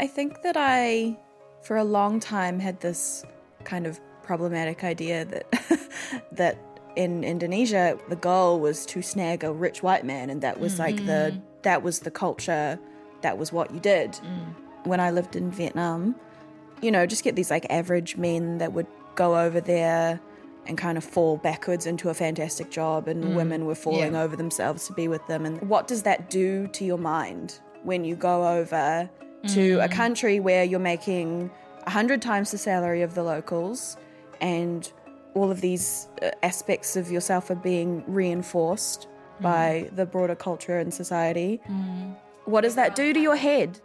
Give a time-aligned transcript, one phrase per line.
[0.00, 1.18] I think that I,
[1.60, 3.22] for a long time, had this
[3.64, 5.90] kind of problematic idea that
[6.32, 6.58] that
[6.96, 10.96] in Indonesia the goal was to snag a rich white man, and that was like
[10.96, 11.40] the mm-hmm.
[11.62, 12.80] that was the culture,
[13.20, 14.12] that was what you did.
[14.12, 14.54] Mm.
[14.84, 16.16] When I lived in Vietnam,
[16.80, 20.18] you know, just get these like average men that would go over there
[20.64, 23.34] and kind of fall backwards into a fantastic job, and mm.
[23.34, 25.44] women were falling over themselves to be with them.
[25.44, 29.10] And what does that do to your mind when you go over
[29.48, 29.92] to a mm.
[29.92, 31.50] country where you're making
[31.86, 33.96] a hundred times the salary of the locals,
[34.40, 34.92] and
[35.34, 39.42] all of these uh, aspects of yourself are being reinforced mm.
[39.42, 41.60] by the broader culture and society?
[41.68, 42.16] Mm.
[42.44, 43.80] What does that do to your head?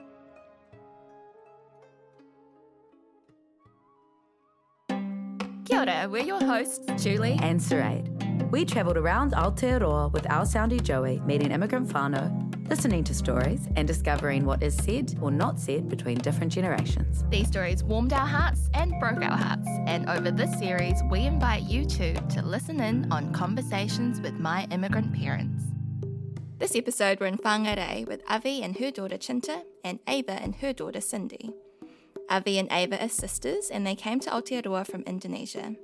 [5.66, 7.40] Kia ora, we're your hosts, Julie.
[7.42, 8.12] and Suraid.
[8.52, 13.88] We travelled around Aotearoa with our soundy Joey, meeting immigrant whānau, listening to stories, and
[13.88, 17.24] discovering what is said or not said between different generations.
[17.30, 19.68] These stories warmed our hearts and broke our hearts.
[19.86, 24.68] And over this series, we invite you too to listen in on conversations with my
[24.72, 25.64] immigrant parents.
[26.58, 30.74] This episode, we're in Whangarei with Avi and her daughter Chinta, and Ava and her
[30.74, 31.52] daughter Cindy.
[32.30, 35.76] Avi and Ava are sisters, and they came to Aotearoa from Indonesia.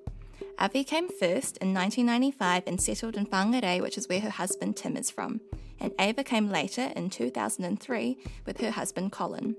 [0.60, 4.96] Avi came first in 1995 and settled in Whangarei, which is where her husband Tim
[4.96, 5.42] is from.
[5.80, 9.56] And Ava came later in 2003 with her husband Colin.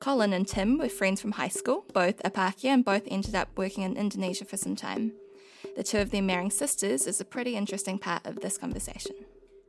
[0.00, 3.82] Colin and Tim were friends from high school, both Pākehā and both ended up working
[3.82, 5.12] in Indonesia for some time.
[5.76, 9.16] The two of them marrying sisters is a pretty interesting part of this conversation.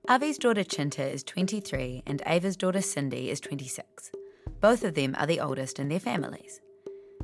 [0.10, 4.12] Avi's daughter Chinta is 23 and Ava's daughter Cindy is 26.
[4.62, 6.62] Both of them are the oldest in their families.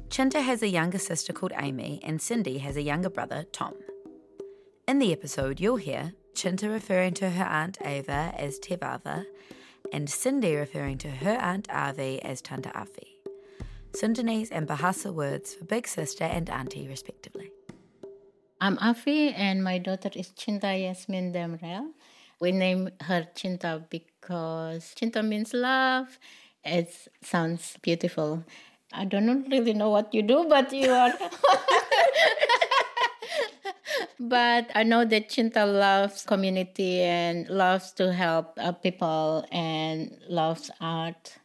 [0.09, 3.74] Chinta has a younger sister called Amy and Cindy has a younger brother, Tom.
[4.88, 9.25] In the episode, you'll hear Chinta referring to her aunt Ava as Te Vava
[9.92, 13.18] and Cindy referring to her aunt Avi as Tante Avi.
[13.92, 17.52] Sundanese and Bahasa words for big sister and auntie, respectively.
[18.59, 21.92] I'm Afi, and my daughter is Chinta Yasmin Demrel.
[22.40, 26.18] We name her Chinta because Chinta means love.
[26.66, 28.44] It sounds beautiful.
[28.94, 31.14] I don't really know what you do, but you are.
[34.20, 40.70] but I know that Chinta loves community and loves to help uh, people and loves
[40.80, 41.38] art,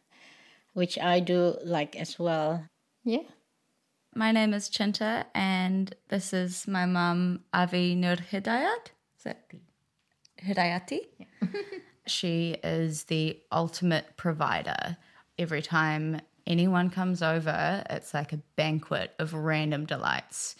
[0.73, 2.65] which I do like as well.
[3.03, 3.23] Yeah.
[4.15, 8.91] My name is Chinta, and this is my mum, Avi Nur Hidayat.
[9.17, 9.51] Is that
[10.43, 10.99] Hidayati?
[12.05, 14.97] she is the ultimate provider.
[15.37, 20.55] Every time anyone comes over, it's like a banquet of random delights.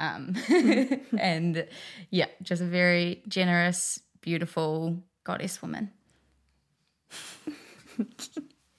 [0.00, 0.34] Um,
[1.18, 1.68] and
[2.10, 5.92] yeah, just a very generous, beautiful goddess woman.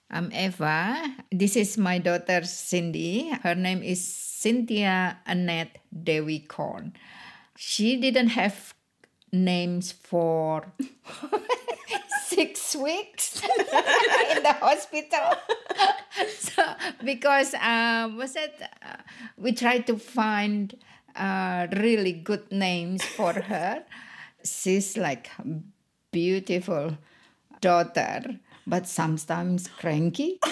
[0.10, 1.16] I'm Eva.
[1.32, 3.30] This is my daughter Cindy.
[3.44, 6.94] Her name is Cynthia Annette Dewi Korn.
[7.56, 8.74] She didn't have
[9.32, 10.74] names for
[12.26, 15.36] six weeks in the hospital.
[16.40, 16.64] so
[17.04, 18.54] because um, was it?
[18.62, 18.96] Uh,
[19.38, 20.76] we tried to find
[21.16, 23.84] uh, really good names for her.
[24.44, 25.30] She's like
[26.12, 26.98] beautiful
[27.62, 30.40] daughter, but sometimes cranky.
[30.46, 30.52] but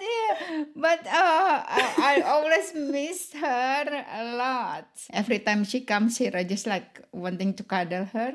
[0.00, 0.36] yeah,
[0.76, 4.88] but uh, I, I always miss her a lot.
[5.12, 8.34] Every time she comes here, I just like wanting to cuddle her.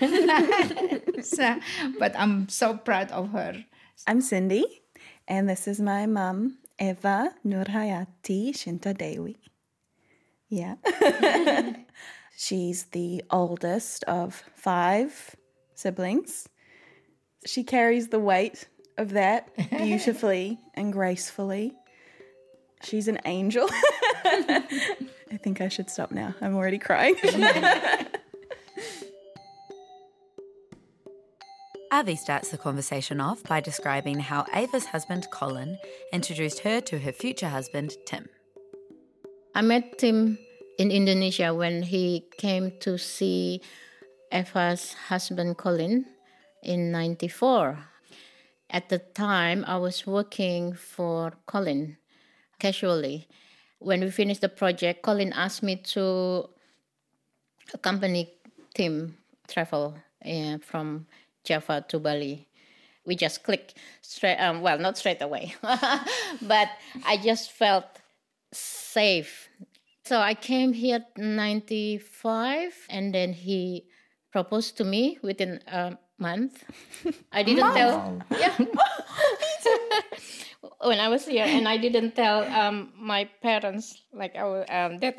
[1.22, 1.56] so,
[1.98, 3.64] but I'm so proud of her.
[4.06, 4.82] I'm Cindy,
[5.28, 9.36] and this is my mom, Eva Nurhayati Shinta Dewi.
[10.48, 10.76] Yeah.
[12.36, 15.36] She's the oldest of five
[15.74, 16.48] siblings.
[17.46, 18.66] She carries the weight
[18.98, 21.74] of that beautifully and gracefully.
[22.82, 23.68] She's an angel.
[24.24, 26.34] I think I should stop now.
[26.40, 27.16] I'm already crying.
[31.92, 35.76] Avi starts the conversation off by describing how Ava's husband, Colin,
[36.12, 38.28] introduced her to her future husband, Tim.
[39.56, 40.38] I met Tim
[40.78, 43.60] in Indonesia when he came to see
[44.30, 46.06] Eva's husband Colin
[46.62, 47.89] in 94.
[48.72, 51.96] At the time, I was working for Colin
[52.60, 53.26] casually.
[53.80, 56.48] When we finished the project, Colin asked me to
[57.74, 58.32] accompany
[58.74, 59.16] Tim
[59.48, 59.96] travel
[60.62, 61.06] from
[61.42, 62.46] Java to Bali.
[63.04, 66.68] We just clicked straight, um, well, not straight away, but
[67.04, 67.86] I just felt
[68.52, 69.48] safe.
[70.04, 73.86] So I came here 95 and then he
[74.30, 76.64] proposed to me within a month.
[77.32, 78.22] I didn't tell.
[78.30, 78.56] Yeah.
[80.82, 84.98] when I was here, and I didn't tell um, my parents like I was, um,
[84.98, 85.18] that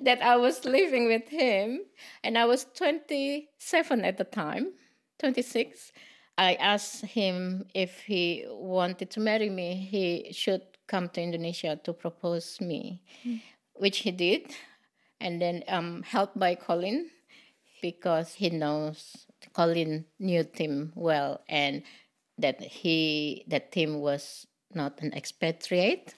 [0.00, 1.80] that I was living with him,
[2.22, 4.72] and I was 27 at the time,
[5.18, 5.92] 26.
[6.38, 11.92] I asked him if he wanted to marry me, he should come to Indonesia to
[11.92, 13.02] propose me,
[13.74, 14.54] which he did,
[15.20, 17.10] and then um, helped by Colin
[17.82, 21.82] because he knows Colin knew Tim well and
[22.38, 26.14] that he that Tim was not an expatriate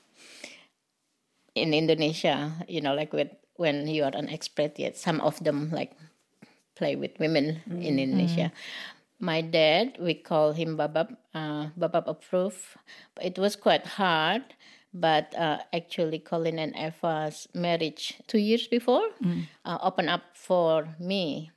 [1.57, 2.53] in Indonesia.
[2.69, 5.97] You know, like with when you are an expatriate, some of them like
[6.77, 8.53] play with women in Indonesia.
[9.21, 12.61] My dad, we call him Babab, uh, Babab approved.
[13.23, 14.43] It was quite hard,
[14.95, 19.03] but uh, actually Colin and Eva's marriage two years before
[19.65, 21.51] uh, opened up for me.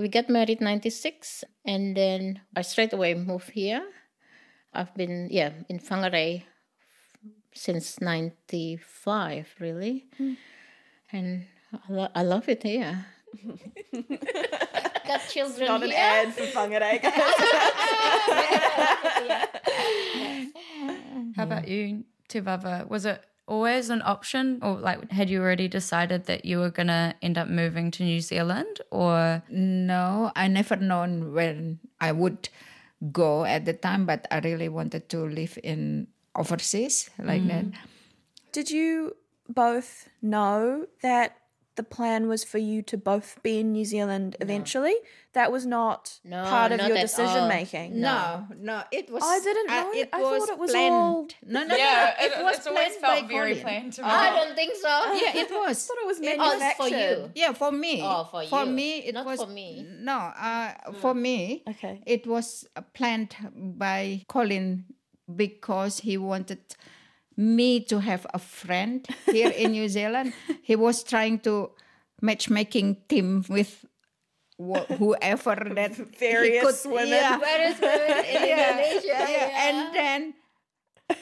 [0.00, 3.84] We got married 96 and then I straight away moved here.
[4.74, 6.42] I've been, yeah, in Whangarei
[7.54, 10.06] since 95 really.
[11.12, 13.04] And I, lo- I love it here.
[15.06, 15.98] got children Not an here.
[16.00, 17.00] ad for Whangarei.
[21.36, 22.88] How about you, Tivava?
[22.88, 27.14] Was it always an option, or like had you already decided that you were gonna
[27.20, 32.48] end up moving to New Zealand, or No, I never known when I would
[33.10, 36.06] go at the time, but I really wanted to live in
[36.36, 37.48] overseas like mm.
[37.48, 37.64] that.
[38.52, 39.16] Did you
[39.48, 41.36] both know that
[41.74, 44.94] the plan was for you to both be in New Zealand eventually?
[45.32, 47.48] That was not No, part of not your decision all.
[47.48, 47.98] making.
[48.00, 49.22] No, no, it was.
[49.24, 50.94] I didn't uh, it I was thought it was planned.
[50.94, 52.24] all- No, no, Yeah, no.
[52.26, 53.62] it- It was it's always planned felt by very Colin.
[53.64, 54.08] planned to me.
[54.08, 54.88] I don't think so.
[55.22, 55.76] Yeah, it was.
[55.78, 57.30] I thought it was It was for you.
[57.34, 58.00] Yeah, for me.
[58.04, 58.66] Oh, for you.
[58.70, 59.86] me, it Not was for me.
[60.10, 60.12] No,
[60.48, 62.02] uh, for me, Okay.
[62.06, 64.84] it was uh, planned by Colin
[65.34, 66.60] because he wanted
[67.42, 70.32] me to have a friend here in New Zealand.
[70.62, 71.70] He was trying to
[72.22, 73.84] matchmaking team with
[74.58, 77.08] wh- whoever that Various could, women.
[77.18, 79.18] Yeah, is women in Indonesia?
[79.26, 79.68] yeah.
[79.68, 80.20] And then,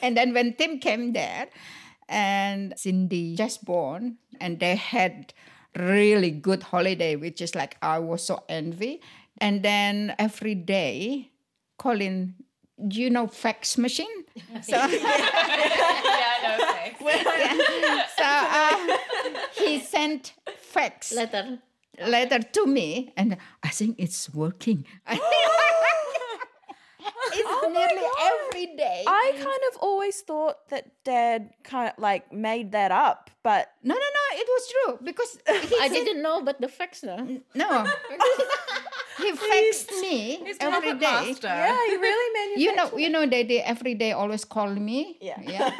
[0.01, 1.47] and then when Tim came there,
[2.07, 5.33] and Cindy just born, and they had
[5.75, 9.01] really good holiday, which is like I was so envy.
[9.39, 11.31] And then every day,
[11.79, 12.35] Colin,
[12.87, 14.07] do you know fax machine?
[14.63, 16.99] So, Yeah, I know fax.
[18.17, 18.97] so uh,
[19.53, 21.59] he sent fax Letter.
[22.07, 24.85] letter to me, and I think it's working.
[27.33, 29.03] it's nearly every day.
[29.07, 33.93] I kind of always thought that Dad kind of like made that up, but no,
[33.95, 37.17] no, no, it was true because I said- didn't know, but the facts now.
[37.55, 37.85] No,
[39.21, 41.35] he faxed me every day.
[41.41, 42.61] yeah, you really manufactured.
[42.61, 45.17] You know, you know, they, they every day always call me.
[45.21, 45.39] Yeah.
[45.41, 45.71] yeah.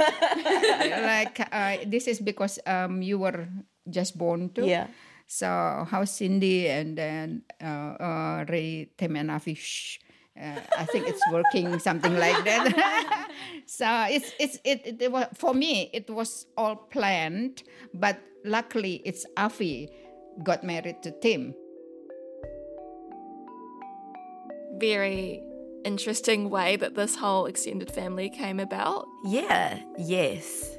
[1.26, 3.48] like uh, this is because um you were
[3.90, 4.66] just born too.
[4.66, 4.88] Yeah.
[5.32, 5.48] So
[5.88, 9.56] how Cindy and then uh, uh, Ray Tim and Afi?
[10.36, 13.32] Uh, I think it's working, something like that.
[13.66, 15.90] so it's it's it, it, it was for me.
[15.94, 19.88] It was all planned, but luckily it's Afi
[20.44, 21.56] got married to Tim.
[24.82, 25.44] Very
[25.86, 29.06] interesting way that this whole extended family came about.
[29.24, 30.76] Yeah, yes.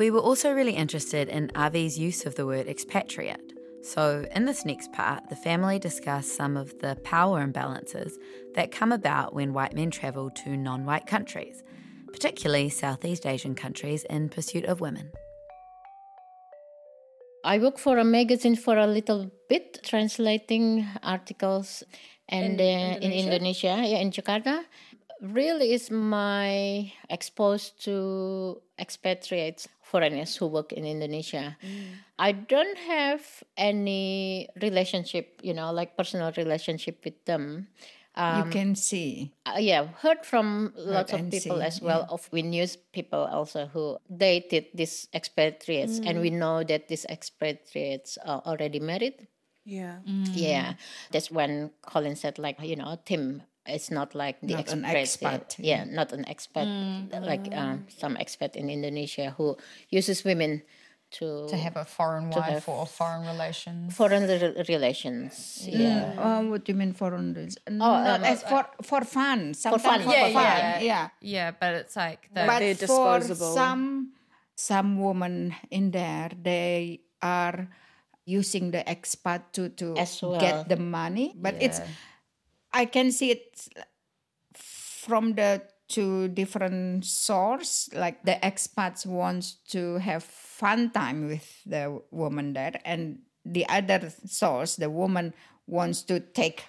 [0.00, 3.52] We were also really interested in Avi's use of the word expatriate.
[3.82, 8.12] So, in this next part, the family discuss some of the power imbalances
[8.56, 11.62] that come about when white men travel to non white countries,
[12.12, 15.12] particularly Southeast Asian countries in pursuit of women.
[17.44, 21.84] I work for a magazine for a little bit, translating articles,
[22.28, 24.64] and in, uh, in Indonesia, yeah, in Jakarta.
[25.20, 31.58] Really, is my exposed to expatriates, foreigners who work in Indonesia.
[32.18, 37.66] I don't have any relationship, you know, like personal relationship with them.
[38.18, 39.32] you can see.
[39.46, 42.06] Uh, yeah, heard from lots of people see, as well.
[42.10, 48.18] Of we news people also who dated these expatriates, and we know that these expatriates
[48.22, 49.26] are already married.
[49.68, 50.00] Yeah.
[50.32, 50.80] Yeah,
[51.12, 55.52] that's when Colin said, like you know, Tim is not like the Not an expat.
[55.52, 56.64] expat, Yeah, not an expat
[57.20, 59.60] like uh, some expat in Indonesia who
[59.92, 60.62] uses women
[61.20, 63.92] to to have a foreign wife have or foreign relations.
[63.96, 65.64] foreign re- relations.
[65.68, 66.16] Yeah.
[66.16, 67.32] Um, what do you mean foreign?
[67.36, 67.60] relations?
[67.68, 69.52] um, Not as for for fun.
[69.52, 70.44] Sometimes fun, For yeah, fun.
[70.44, 70.80] yeah.
[70.80, 71.04] yeah.
[71.20, 73.52] Yeah, but it's like the but They're for disposable.
[73.56, 74.12] some
[74.56, 77.68] some women in there they are
[78.28, 80.40] using the expat to to well.
[80.40, 81.80] get the money but it's
[82.72, 83.68] i can see it
[84.54, 92.00] from the two different source like the expats wants to have fun time with the
[92.10, 95.32] woman there and the other source the woman
[95.66, 96.64] wants to take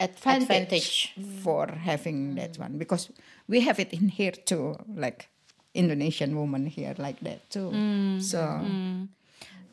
[0.00, 1.14] advantage, Advantage.
[1.42, 2.58] for having that mm.
[2.58, 3.10] one because
[3.46, 5.28] we have it in here too like
[5.74, 7.70] indonesian woman here like that too.
[7.70, 8.22] Mm.
[8.22, 9.08] So mm.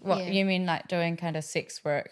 [0.01, 2.09] What you mean like doing kind of sex work?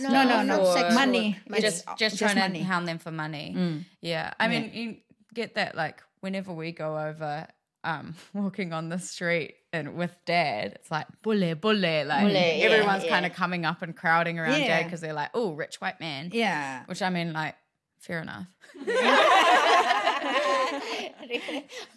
[0.00, 2.60] no no no Or sex money Just It's just trying money.
[2.60, 3.84] to hound them for money.
[4.00, 4.32] Yeah.
[4.38, 4.96] I mean you
[5.34, 7.46] get that like whenever we go over
[7.84, 11.74] um walking on the street and with dad, it's like bule bule
[12.06, 13.10] like Bule, yeah, everyone's yeah.
[13.10, 16.30] kind of coming up and crowding around dad because they're like, oh, rich white man.
[16.32, 17.54] yeah Which I mean like
[17.98, 18.46] fair enough.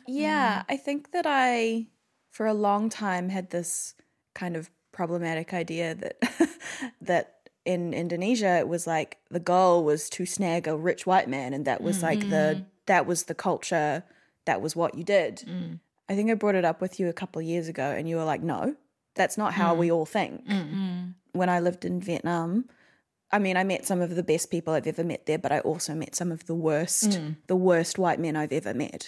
[0.08, 1.88] Yeah, I think that I,
[2.32, 3.94] for a long time, had this
[4.36, 6.22] kind of problematic idea that
[7.02, 11.54] that in Indonesia it was like the goal was to snag a rich white man,
[11.54, 12.04] and that was mm.
[12.04, 12.66] like the mm.
[12.88, 14.04] that was the culture,
[14.46, 15.44] that was what you did.
[15.48, 15.80] Mm.
[16.10, 18.18] I think I brought it up with you a couple of years ago, and you
[18.18, 18.76] were like, "No,
[19.16, 20.44] that's not how we all think."
[21.34, 22.66] When I lived in Vietnam,
[23.32, 25.60] I mean, I met some of the best people I've ever met there, but I
[25.60, 29.08] also met some of the worst, the worst white men I've ever met.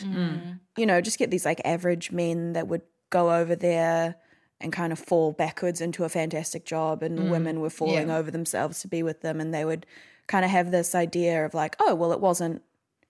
[0.78, 4.16] You know, just get these like average men that would go over there
[4.62, 8.80] and kind of fall backwards into a fantastic job, and women were falling over themselves
[8.82, 9.86] to be with them, and they would
[10.28, 12.62] kind of have this idea of like, oh, well, it wasn't,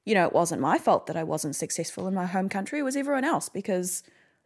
[0.06, 2.80] you know, it wasn't my fault that I wasn't successful in my home country.
[2.80, 4.02] It was everyone else because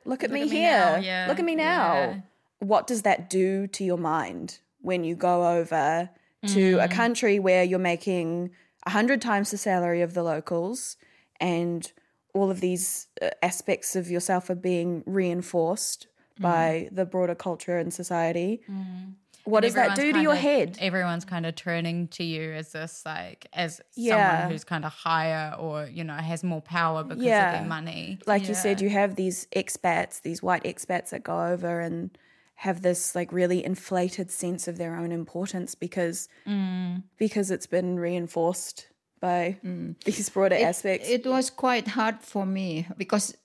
[0.05, 0.99] look at me at here.
[1.01, 2.19] yeah, Look at me now yeah.
[2.59, 6.09] what does that do to your mind when you go over
[6.47, 8.51] to a country where you're making
[8.85, 10.95] a hundred times the salary of the locals
[11.41, 11.91] and
[12.33, 16.43] all of these uh, aspects of yourself are being reinforced Mm-hmm.
[16.43, 18.61] by the broader culture and society.
[18.69, 19.11] Mm-hmm.
[19.45, 20.77] What does that do to your of- head?
[20.81, 24.31] Everyone's kind of turning to you as this like as Yeah.
[24.31, 28.19] someone who's kind of higher or you know has more power because of their money.
[28.27, 32.17] like you said you have these expats these white expats that go over and
[32.55, 37.01] have this like really inflated sense of their own importance because mm.
[37.17, 38.87] because it's been reinforced
[39.19, 39.95] by mm.
[40.05, 41.07] these broader aspects.
[41.07, 43.37] it was quite hard for me because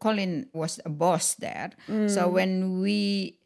[0.00, 1.70] Colin was a boss there.
[1.88, 2.10] Mm.
[2.10, 3.38] So when we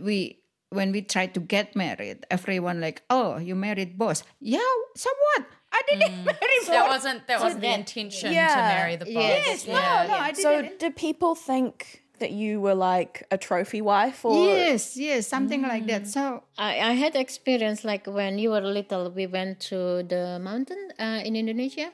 [0.00, 4.22] we when we tried to get married, everyone like, "Oh, you married boss?
[4.40, 5.46] Yeah, so what?
[5.72, 6.24] I didn't mm.
[6.30, 9.14] marry So that wasn't that wasn't the intention to marry the boss.
[9.14, 10.42] Yes, no, no, I didn't.
[10.42, 15.62] so do people think that you were like a trophy wife or yes, yes, something
[15.62, 16.02] like that.
[16.02, 16.06] Mm.
[16.06, 20.92] So I, I had experience like when you were little, we went to the mountain
[20.98, 21.92] uh, in Indonesia.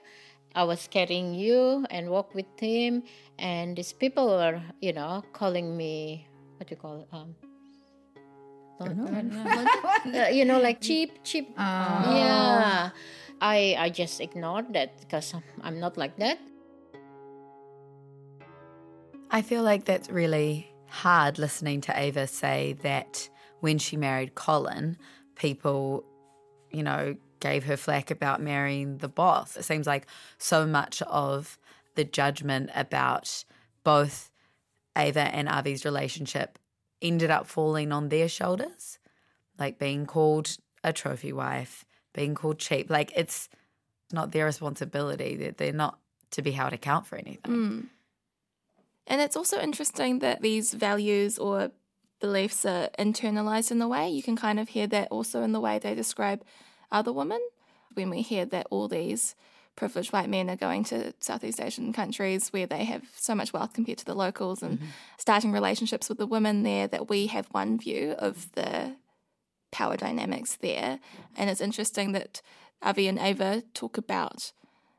[0.55, 3.05] I was carrying you and walk with him,
[3.39, 6.29] and these people were, you know, calling me
[6.63, 7.09] what do you call it?
[7.13, 7.35] Um,
[10.15, 11.51] Uh, you know, like cheap, cheap.
[11.59, 12.91] Yeah,
[13.41, 16.39] I I just ignored that because I'm not like that.
[19.31, 23.29] I feel like that's really hard listening to Ava say that
[23.61, 24.99] when she married Colin,
[25.35, 26.05] people,
[26.71, 29.57] you know, gave her flack about marrying the boss.
[29.57, 30.07] It seems like
[30.39, 31.59] so much of
[31.97, 33.45] the judgment about
[33.83, 34.31] both
[34.97, 36.59] Ava and Avi's relationship
[37.03, 38.99] ended up falling on their shoulders,
[39.59, 41.85] like being called a trophy wife,
[42.15, 42.89] being called cheap.
[42.89, 43.49] Like it's
[44.13, 45.35] not their responsibility.
[45.37, 45.99] They're, they're not
[46.31, 47.53] to be held account for anything.
[47.53, 47.87] Mm.
[49.09, 51.73] And it's also interesting that these values or
[52.21, 54.09] beliefs are internalized in the way.
[54.09, 56.45] You can kind of hear that also in the way they describe
[56.93, 57.41] other women.
[57.95, 59.35] When we hear that all these
[59.75, 63.73] privileged white men are going to Southeast Asian countries where they have so much wealth
[63.73, 64.79] compared to the locals and
[65.19, 68.97] starting relationships with the women there, that we have one view of the
[69.71, 71.01] power dynamics there.
[71.37, 72.43] And it's interesting that
[72.83, 74.53] Avi and Ava talk about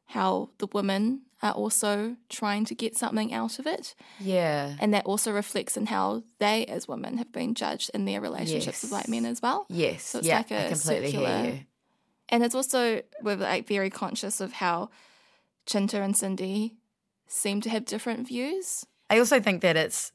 [0.08, 3.96] how the women are also trying to get something out of it.
[4.20, 4.76] Yeah.
[4.80, 8.82] And that also reflects in how they, as women, have been judged in their relationships
[8.82, 9.66] with white men as well.
[9.70, 10.04] Yes.
[10.04, 11.60] So it's yeah, like a I completely circular.
[12.30, 14.89] And it's also we're like very conscious of how
[15.65, 16.75] Chinta and Cindy
[17.27, 18.86] seem to have different views.
[19.10, 20.12] I also think that it's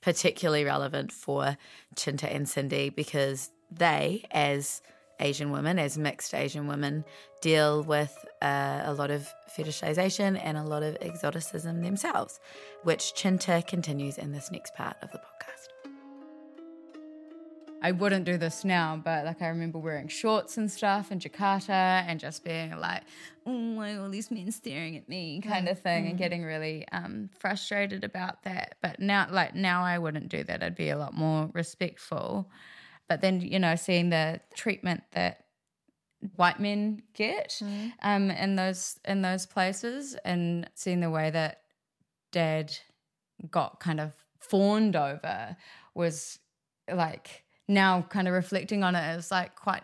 [0.00, 1.56] particularly relevant for
[1.96, 4.82] Chinta and Cindy because they, as
[5.20, 7.04] Asian women, as mixed Asian women,
[7.40, 12.40] deal with uh, a lot of fetishization and a lot of exoticism themselves,
[12.82, 15.43] which Chinta continues in this next part of the podcast.
[17.84, 21.68] I wouldn't do this now, but like I remember wearing shorts and stuff in Jakarta
[22.08, 23.02] and just being like,
[23.44, 26.88] oh, why are all these men staring at me kind of thing and getting really
[26.92, 28.76] um, frustrated about that.
[28.80, 30.62] But now, like now I wouldn't do that.
[30.62, 32.50] I'd be a lot more respectful.
[33.06, 35.44] But then, you know, seeing the treatment that
[36.36, 37.60] white men get
[38.00, 41.60] um, in those in those places and seeing the way that
[42.32, 42.74] dad
[43.50, 45.54] got kind of fawned over
[45.94, 46.38] was
[46.90, 49.82] like now kind of reflecting on it is like quite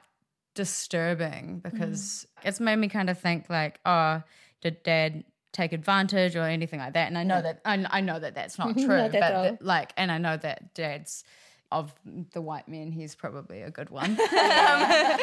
[0.54, 4.22] disturbing because it's made me kind of think like oh
[4.60, 7.08] did dad take advantage or anything like that?
[7.08, 9.92] And i know that I, I know that that's not true Not but that, like
[9.96, 11.24] and i know that dad's
[11.72, 11.94] of
[12.32, 14.18] the white men he's probably a good one.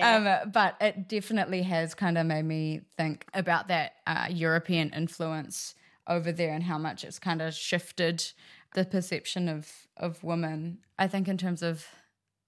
[0.00, 5.74] Um, but it definitely has kind of made me think about that uh, European influence
[6.06, 8.24] over there and how much it's kind of shifted
[8.74, 10.78] the perception of of women.
[10.98, 11.86] I think in terms of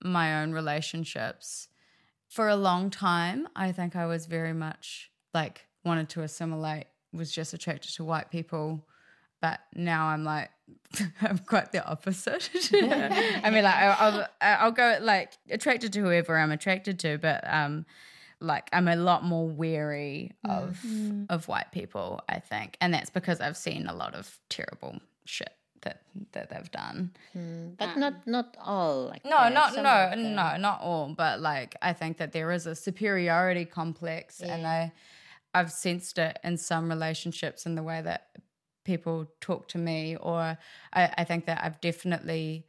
[0.03, 1.69] my own relationships,
[2.29, 7.31] for a long time, I think I was very much like wanted to assimilate, was
[7.31, 8.87] just attracted to white people.
[9.41, 10.51] But now I'm like,
[11.21, 12.51] I'm quite the opposite.
[12.73, 17.45] I mean, like, I'll, I'll, I'll go like attracted to whoever I'm attracted to, but
[17.47, 17.85] um,
[18.41, 20.83] like I'm a lot more wary of
[21.29, 22.21] of white people.
[22.29, 25.53] I think, and that's because I've seen a lot of terrible shit
[25.85, 27.11] that that they've done.
[27.33, 27.69] Hmm.
[27.79, 29.07] But um, not not all.
[29.07, 29.53] Like No, that.
[29.53, 31.15] not Some no, no, not all.
[31.17, 34.93] But like, I think that there is a superiority complex, and I,
[35.55, 38.29] I've sensed it in some relationships in the way that
[38.85, 40.59] people talk to me, or
[40.93, 42.67] I, I think that I've definitely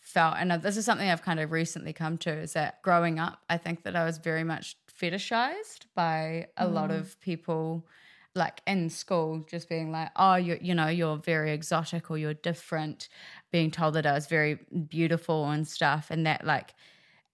[0.00, 3.40] felt, and this is something I've kind of recently come to, is that growing up,
[3.48, 6.96] I think that I was very much fetishized by a lot hmm.
[6.96, 7.86] of people
[8.34, 12.34] like in school just being like oh you you know you're very exotic or you're
[12.34, 13.08] different
[13.50, 16.72] being told that I was very beautiful and stuff and that like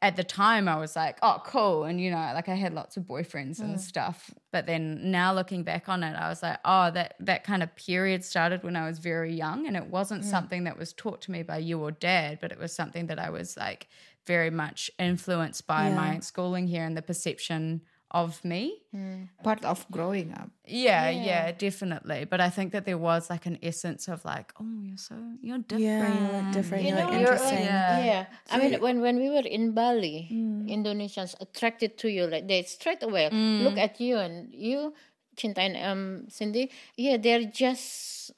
[0.01, 2.97] at the time I was like oh cool and you know like I had lots
[2.97, 3.81] of boyfriends and mm.
[3.81, 7.63] stuff but then now looking back on it I was like oh that that kind
[7.63, 10.31] of period started when I was very young and it wasn't mm.
[10.31, 13.21] something that was taught to me by you or dad but it was something that
[13.21, 13.89] I was like
[14.27, 19.29] very much influenced by my schooling here and the perception of me mm.
[19.45, 20.49] Part of growing up.
[20.65, 22.25] yeah, yeah, definitely.
[22.25, 25.59] But I think that there was like an essence of like, oh, you're so you're
[25.59, 25.85] different.
[25.85, 26.85] Yeah, you look different.
[26.85, 27.59] You You look know, interesting.
[27.59, 28.05] Yeah.
[28.05, 30.69] Yeah, I mean, when when we were in Bali, mm.
[30.71, 33.63] Indonesians attracted to you, like they straight away mm.
[33.65, 34.95] look at you and you,
[35.37, 36.71] Cinta and um, Cindy.
[36.97, 38.33] Yeah, they're just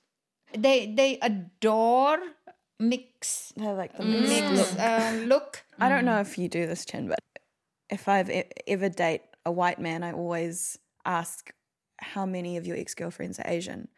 [0.50, 2.18] They they adore
[2.80, 4.80] mix They're like the mixed mix look.
[4.80, 5.62] uh, look.
[5.78, 7.20] I don't know if you do this, Chin, but
[7.88, 11.52] if I've e- ever date a white man, I always ask
[11.98, 13.88] how many of your ex girlfriends are Asian.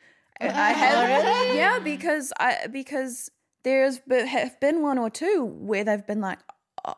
[0.41, 3.31] I have, yeah, because I because
[3.65, 6.41] there's have been one or two where they've been like,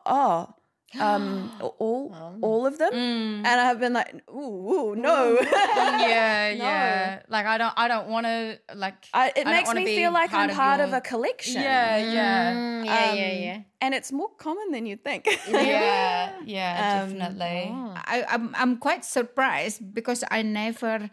[0.05, 0.54] oh,
[0.99, 5.37] um, all all of them, and I've been like, ooh, ooh no.
[5.41, 7.21] yeah, yeah.
[7.27, 8.95] Like I don't, I don't want to like.
[9.13, 11.61] I, it don't makes me feel like I'm part of your- a collection.
[11.61, 13.59] Yeah, yeah, Mm, yeah, yeah, Um, yeah.
[13.81, 15.27] and it's more common than you'd think.
[15.49, 17.01] yeah, yeah.
[17.03, 17.71] Um, definitely.
[17.95, 21.09] I, I'm I'm quite surprised because I never,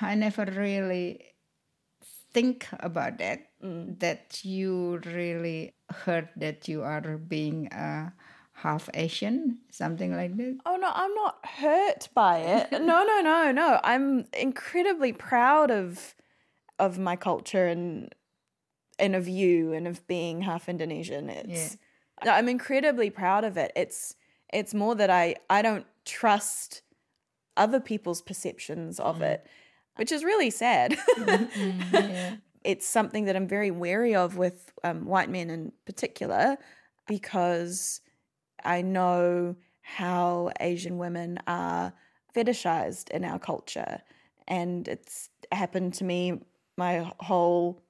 [0.00, 1.34] I never really
[2.32, 3.40] think about that.
[3.60, 5.74] That you really
[6.04, 8.10] heard that you are being uh,
[8.62, 10.58] half Asian, something like that.
[10.66, 12.72] Oh no, I'm not hurt by it.
[12.88, 13.80] No, no, no, no.
[13.84, 16.14] I'm incredibly proud of
[16.78, 18.14] of my culture and
[18.98, 21.30] and of you and of being half Indonesian.
[21.30, 21.76] It's
[22.24, 23.72] no, I'm incredibly proud of it.
[23.76, 24.16] It's
[24.52, 26.82] it's more that I I don't trust
[27.56, 29.24] other people's perceptions of mm-hmm.
[29.24, 29.46] it,
[29.96, 30.96] which is really sad.
[31.18, 36.56] Mm-hmm, mm-hmm, it's something that I'm very wary of with um, white men in particular
[37.06, 38.00] because
[38.64, 41.92] I know how Asian women are
[42.34, 44.02] fetishized in our culture.
[44.46, 46.40] And it's happened to me
[46.76, 47.82] my whole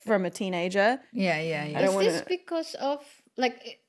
[0.00, 1.00] from a teenager.
[1.12, 1.78] Yeah, yeah, yeah.
[1.78, 3.04] I Is want this because of
[3.36, 3.80] like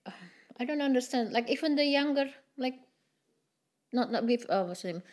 [0.60, 1.32] I don't understand.
[1.32, 2.26] Like even the younger,
[2.58, 2.76] like
[3.94, 5.04] not not with uh, what's the name,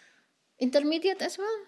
[0.59, 1.59] intermediate as well.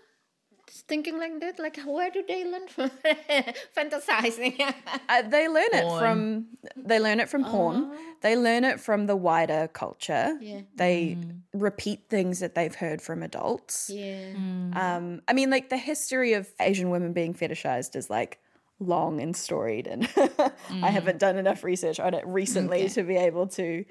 [0.70, 1.58] Thinking like that?
[1.58, 2.90] Like, where do they learn from
[3.76, 4.60] fantasizing?
[5.08, 7.90] Uh, they learn it from they learn it from porn.
[8.22, 10.36] They learn it from the wider culture.
[10.40, 10.62] Yeah.
[10.74, 11.18] They
[11.52, 13.90] repeat things that they've heard from adults.
[13.92, 14.32] yeah.
[14.74, 18.38] Um, I mean, like the history of Asian women being fetishized is like
[18.78, 20.08] long and storied, and
[20.82, 23.84] I haven't done enough research on it recently to be able to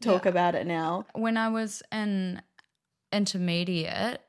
[0.00, 1.04] talk about it now.
[1.14, 2.40] when I was in
[3.12, 4.20] intermediate,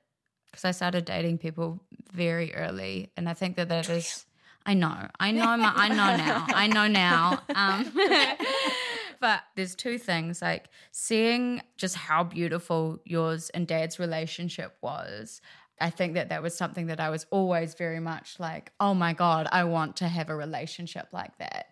[0.51, 1.79] because I started dating people
[2.11, 4.25] very early, and I think that that is.
[4.63, 7.41] I know, I know, my, I know now, I know now.
[7.55, 7.91] Um,
[9.19, 15.41] but there's two things like seeing just how beautiful yours and dad's relationship was.
[15.79, 19.13] I think that that was something that I was always very much like, oh my
[19.13, 21.69] God, I want to have a relationship like that.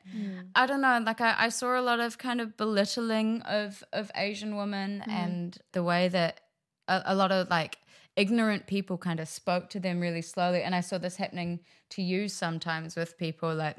[0.55, 4.09] I don't know, like I, I saw a lot of kind of belittling of, of
[4.15, 6.41] Asian women and the way that
[6.87, 7.77] a, a lot of like
[8.19, 10.61] ignorant people kind of spoke to them really slowly.
[10.61, 13.77] And I saw this happening to you sometimes with people like,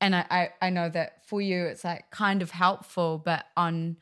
[0.00, 3.96] and I, I, I know that for you it's like kind of helpful, but on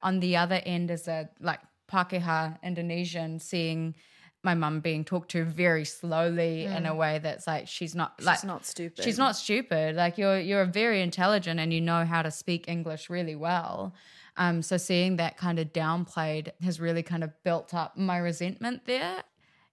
[0.00, 1.58] on the other end as a like
[1.90, 3.96] Pakeha Indonesian seeing
[4.44, 6.96] my mum being talked to very slowly in a mm.
[6.96, 9.04] way that's like she's not like She's not stupid.
[9.04, 9.96] She's not stupid.
[9.96, 13.94] Like you're you're very intelligent and you know how to speak English really well.
[14.38, 18.86] Um, so seeing that kind of downplayed has really kind of built up my resentment
[18.86, 19.22] there.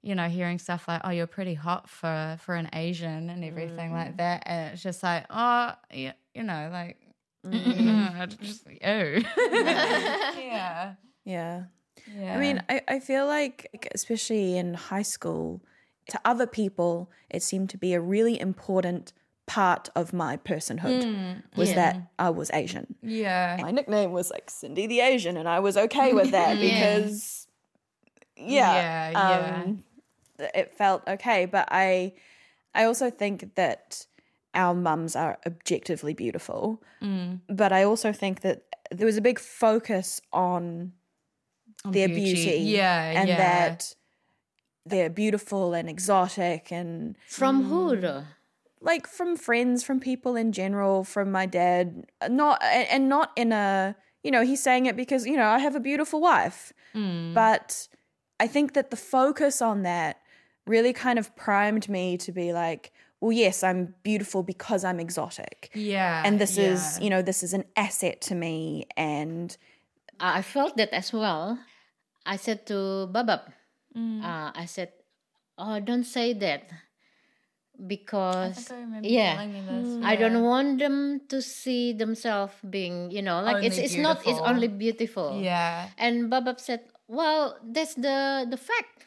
[0.01, 3.91] You know, hearing stuff like, "Oh, you're pretty hot for for an Asian" and everything
[3.91, 6.97] like that, and it's just like, "Oh, yeah, you know, like,
[8.41, 8.73] just oh,
[9.51, 10.93] yeah,
[11.25, 11.63] Yeah.
[12.15, 15.62] yeah." I mean, I, I feel like, especially in high school,
[16.10, 19.13] to other people, it seemed to be a really important
[19.47, 22.95] part of my personhood was that I was Asian.
[23.03, 27.47] yeah, My nickname was like Cindy the Asian, and I was okay with that because,
[28.38, 29.62] yeah, Yeah, yeah.
[29.63, 29.84] um,
[30.39, 31.45] it felt okay.
[31.45, 32.13] But I,
[32.73, 34.05] I also think that
[34.53, 37.41] our mums are objectively beautiful, Mm.
[37.47, 40.93] but I also think that there was a big focus on
[41.84, 42.34] their beauty.
[42.34, 43.38] beauty, Yeah, and yeah.
[43.38, 43.95] that
[44.86, 48.23] they're beautiful and exotic and From who though?
[48.81, 52.05] Like from friends, from people in general, from my dad.
[52.21, 55.47] Uh, not and, and not in a you know he's saying it because you know
[55.47, 57.33] I have a beautiful wife, mm.
[57.33, 57.88] but
[58.39, 60.21] I think that the focus on that
[60.65, 65.71] really kind of primed me to be like, well, yes, I'm beautiful because I'm exotic,
[65.73, 69.55] yeah, and this is you know this is an asset to me, and
[70.19, 71.59] I felt that as well.
[72.25, 73.53] I said to Babab,
[73.95, 74.23] mm.
[74.23, 74.91] uh, I said,
[75.57, 76.69] "Oh, don't say that,
[77.88, 79.39] because yeah,
[80.03, 84.17] I don't want them to see themselves being, you know, like it's Only it's not
[84.25, 85.89] it's only beautiful." yeah.
[85.97, 89.05] And Babab said, "Well, that's the the fact."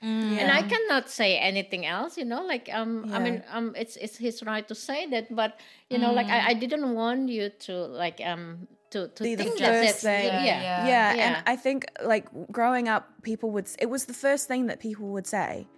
[0.00, 2.40] And I cannot say anything else, you know.
[2.40, 5.60] Like um, I mean, um, it's it's his right to say that, but
[5.92, 8.64] you know, like I, I didn't want you to like um
[8.96, 10.24] to to be the think that first that's thing.
[10.24, 10.60] yeah, yeah.
[10.62, 11.24] Yeah, Yeah.
[11.24, 13.68] and I think like growing up, people would.
[13.78, 15.68] It was the first thing that people would say.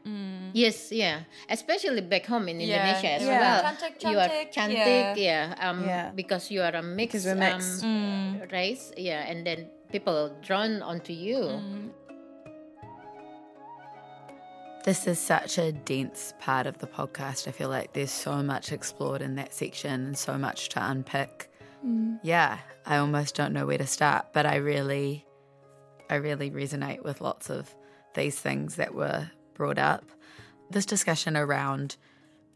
[0.53, 1.21] Yes, yeah.
[1.49, 2.77] Especially back home in Yeah.
[2.77, 3.41] Indonesia as Yeah.
[3.41, 3.63] well.
[3.65, 5.55] Cantik, You are cantik, cantik, yeah.
[5.61, 6.11] Um, Yeah.
[6.15, 7.85] because you are a mixed, Because we're mixed.
[7.85, 11.61] Um, race, yeah, and then people are drawn onto you.
[14.85, 17.47] This is such a dense part of the podcast.
[17.47, 21.49] I feel like there's so much explored in that section and so much to unpick.
[22.23, 25.25] Yeah, I almost don't know where to start, but I really,
[26.11, 27.75] I really resonate with lots of
[28.15, 30.05] these things that were brought up.
[30.73, 31.97] This discussion around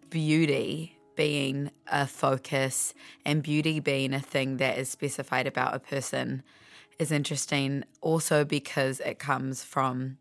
[0.08, 2.94] beauty being a focus
[3.26, 6.42] and beauty being a thing that is specified about a person
[6.98, 10.16] is interesting also because it comes from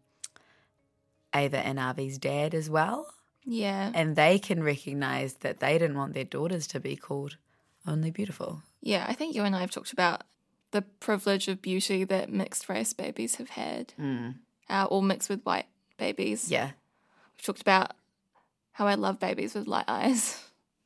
[1.34, 3.08] Ava and Avi's dad as well.
[3.46, 3.92] Yeah.
[3.94, 7.38] And they can recognize that they didn't want their daughters to be called
[7.88, 8.62] only beautiful.
[8.82, 10.24] Yeah, I think you and I have talked about
[10.72, 13.94] the privilege of beauty that mixed race babies have had,
[14.70, 16.52] uh, or mixed with white babies.
[16.52, 16.72] Yeah.
[17.44, 17.92] Talked about
[18.72, 20.42] how I love babies with light eyes.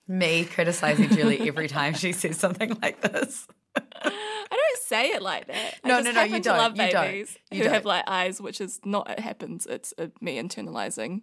[0.07, 3.47] Me criticizing Julie every time she says something like this.
[3.75, 4.09] I
[4.49, 5.75] don't say it like that.
[5.85, 6.57] No, I just no, no, you don't.
[6.57, 7.03] love You don't.
[7.05, 7.89] babies You who have don't.
[7.89, 9.65] light eyes, which is not it happens.
[9.67, 11.21] It's uh, me internalizing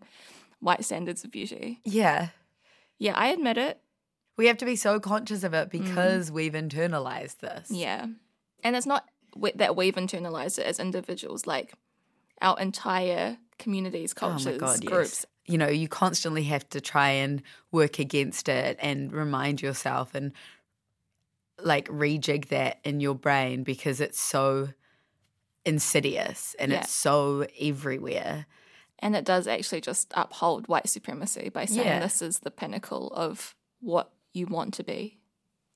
[0.60, 1.80] white standards of beauty.
[1.84, 2.28] Yeah.
[2.98, 3.80] Yeah, I admit it.
[4.36, 7.70] We have to be so conscious of it because we've internalized this.
[7.70, 8.06] Yeah,
[8.62, 9.08] and it's not
[9.56, 11.46] that we've internalized it as individuals.
[11.46, 11.72] Like
[12.40, 15.24] our entire communities, oh cultures, oh God, groups.
[15.24, 15.26] Yes.
[15.48, 20.32] You know, you constantly have to try and work against it and remind yourself and
[21.62, 24.68] like rejig that in your brain because it's so
[25.64, 26.80] insidious and Yeah.
[26.80, 28.46] it's so everywhere.
[28.98, 32.00] And it does actually just uphold white supremacy by saying Yeah.
[32.00, 35.18] this is the pinnacle of what you want to be.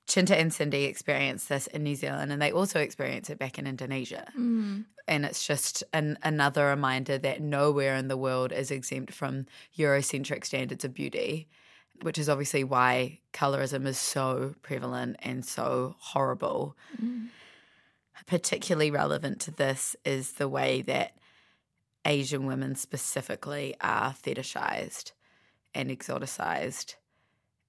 [0.07, 3.67] Chinta and Cindy experienced this in New Zealand and they also experience it back in
[3.67, 4.27] Indonesia.
[4.37, 4.85] Mm.
[5.07, 9.45] And it's just an, another reminder that nowhere in the world is exempt from
[9.77, 11.47] Eurocentric standards of beauty,
[12.01, 16.75] which is obviously why colorism is so prevalent and so horrible.
[18.27, 21.17] Particularly relevant to this is the way that
[22.05, 25.11] Asian women specifically are fetishized
[25.73, 26.95] and exoticized.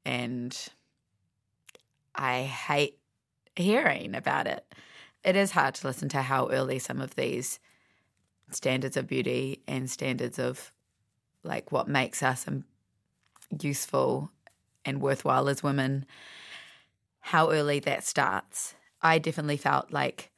[0.05, 0.57] And
[2.15, 2.99] I hate
[3.57, 4.65] hearing about it.
[5.25, 7.59] It is hard to listen to how early some of these
[8.51, 10.73] standards of beauty and standards of
[11.43, 12.47] like what makes us
[13.61, 14.31] useful
[14.85, 16.07] and worthwhile as women,
[17.21, 18.75] how early that starts.
[19.01, 20.31] I definitely felt like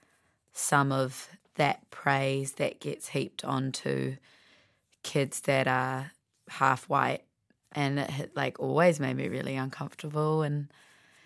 [0.52, 4.16] some of that praise that gets heaped onto
[5.02, 6.12] kids that are
[6.48, 7.22] half white
[7.72, 10.68] and it like always made me really uncomfortable and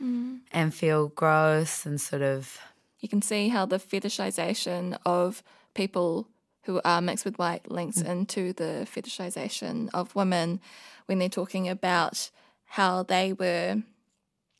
[0.02, 0.40] Mm.
[0.52, 2.58] and feel gross and sort of
[3.00, 5.42] You can see how the fetishization of
[5.74, 6.28] people
[6.64, 10.61] who are mixed with white links into the fetishization of women
[11.06, 12.30] when they're talking about
[12.66, 13.82] how they were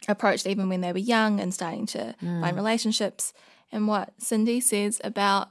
[0.09, 3.33] approached even when they were young and starting to find relationships,
[3.71, 5.49] and what Cindy says about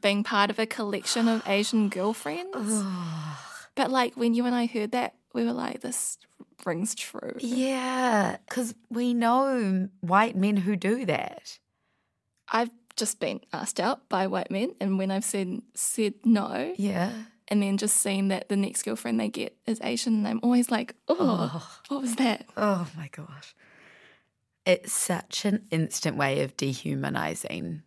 [0.00, 2.82] being part of a collection of Asian girlfriends.
[3.74, 6.18] but like when you and I heard that, we were like, this
[6.66, 7.36] rings true.
[7.38, 11.58] yeah, because we know white men who do that.
[12.48, 17.12] I've just been asked out by white men, and when I've said said no, Yeah,
[17.48, 20.70] and then just seeing that the next girlfriend they get is Asian, and I'm always
[20.70, 22.46] like, oh, what was that?
[22.56, 23.54] Oh my gosh.
[24.64, 27.82] It's such an instant way of dehumanizing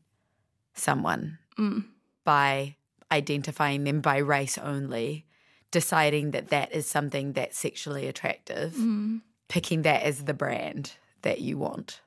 [0.74, 1.86] someone Mm.
[2.26, 2.76] by
[3.12, 5.26] identifying them by race only,
[5.72, 9.22] deciding that that is something that's sexually attractive, Mm.
[9.48, 12.02] picking that as the brand that you want.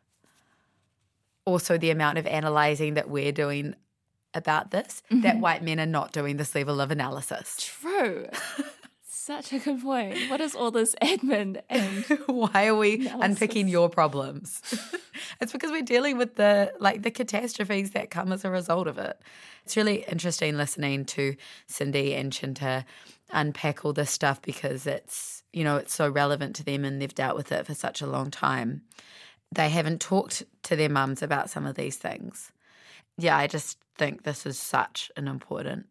[1.44, 3.75] Also, the amount of analyzing that we're doing
[4.35, 7.57] about this, that white men are not doing this level of analysis.
[7.81, 8.27] True.
[9.11, 10.16] Such a good point.
[10.31, 13.21] What is all this admin and Why are we Analysis.
[13.25, 14.62] unpicking your problems?
[15.40, 18.97] it's because we're dealing with the like the catastrophes that come as a result of
[18.99, 19.18] it.
[19.64, 22.85] It's really interesting listening to Cindy and Chinta
[23.30, 27.14] unpack all this stuff because it's you know it's so relevant to them and they've
[27.14, 28.82] dealt with it for such a long time.
[29.52, 32.52] They haven't talked to their mums about some of these things.
[33.16, 35.86] Yeah, I just think this is such an important,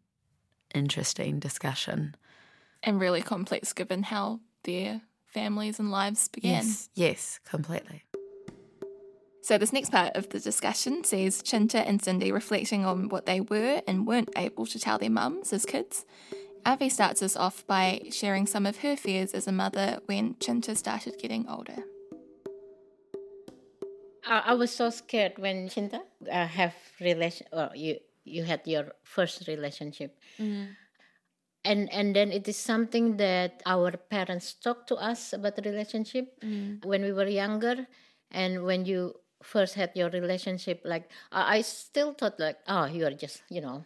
[0.73, 2.15] interesting discussion.
[2.83, 6.51] and really complex given how their families and lives began.
[6.63, 8.03] Yes, yes, completely.
[9.41, 13.39] So, this next part of the discussion sees Chinta and Cindy reflecting on what they
[13.39, 16.05] were and weren't able to tell their mums as kids.
[16.67, 20.75] Avi starts us off by sharing some of her fears as a mother when Chinta
[20.75, 21.77] started getting older.
[24.25, 27.47] I, I was so scared when Chinta uh, have relation.
[27.53, 30.67] Or you you had your first relationship, mm.
[31.63, 36.35] and and then it is something that our parents talk to us about the relationship
[36.43, 36.83] mm.
[36.83, 37.87] when we were younger,
[38.31, 40.81] and when you first had your relationship.
[40.83, 43.85] Like I, I still thought like, oh, you are just you know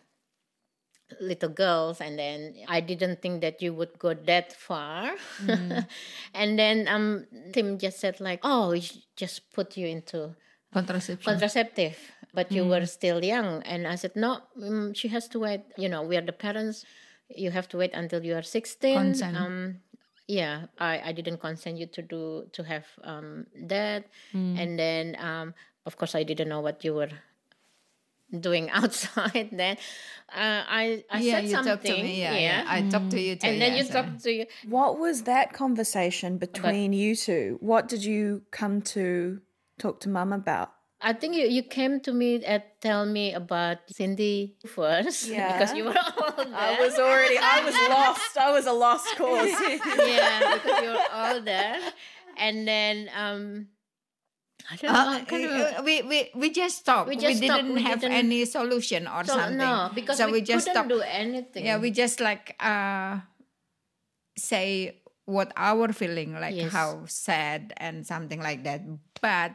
[1.19, 5.11] little girls and then i didn't think that you would go that far.
[6.33, 8.81] And then um tim just said like oh we
[9.15, 10.35] just put you into
[10.73, 11.25] Contraception.
[11.25, 11.97] contraceptive
[12.33, 13.61] but you were still young.
[13.63, 16.85] And i said no mm, she has to wait you know we are the parents.
[17.33, 19.37] You have to wait until you are 16 Consent.
[19.37, 19.79] um
[20.27, 24.05] yeah i i didn't consent you to do to have um that.
[24.33, 25.53] And then um
[25.85, 27.11] of course i didn't know what you were
[28.39, 29.75] doing outside then
[30.33, 32.21] uh, i i yeah, said you something talked to me.
[32.21, 32.63] Yeah, yeah.
[32.67, 33.47] I talked to you too.
[33.47, 37.57] and then yeah, you so- talk to you What was that conversation between you two?
[37.59, 39.41] What did you come to
[39.77, 40.71] talk to mum about?
[41.03, 45.51] I think you, you came to me and tell me about Cindy first Yeah.
[45.51, 46.45] because you were older.
[46.55, 48.37] I was already, I was lost.
[48.37, 49.49] I was a lost cause.
[49.97, 51.79] yeah, because you were all there.
[52.37, 53.67] and then um,
[54.69, 54.99] I don't know.
[54.99, 57.09] Uh, kind of- uh, we, we we just talked.
[57.09, 57.61] We We, just talked.
[57.63, 59.57] didn't We have didn't- any solution or so, something.
[59.57, 60.89] no, because so we, we, just couldn't talked.
[60.89, 61.65] do anything.
[61.65, 63.19] Yeah, we just like uh
[64.37, 66.71] say what our feeling like Yes.
[66.71, 68.81] how sad and something like that.
[69.21, 69.53] But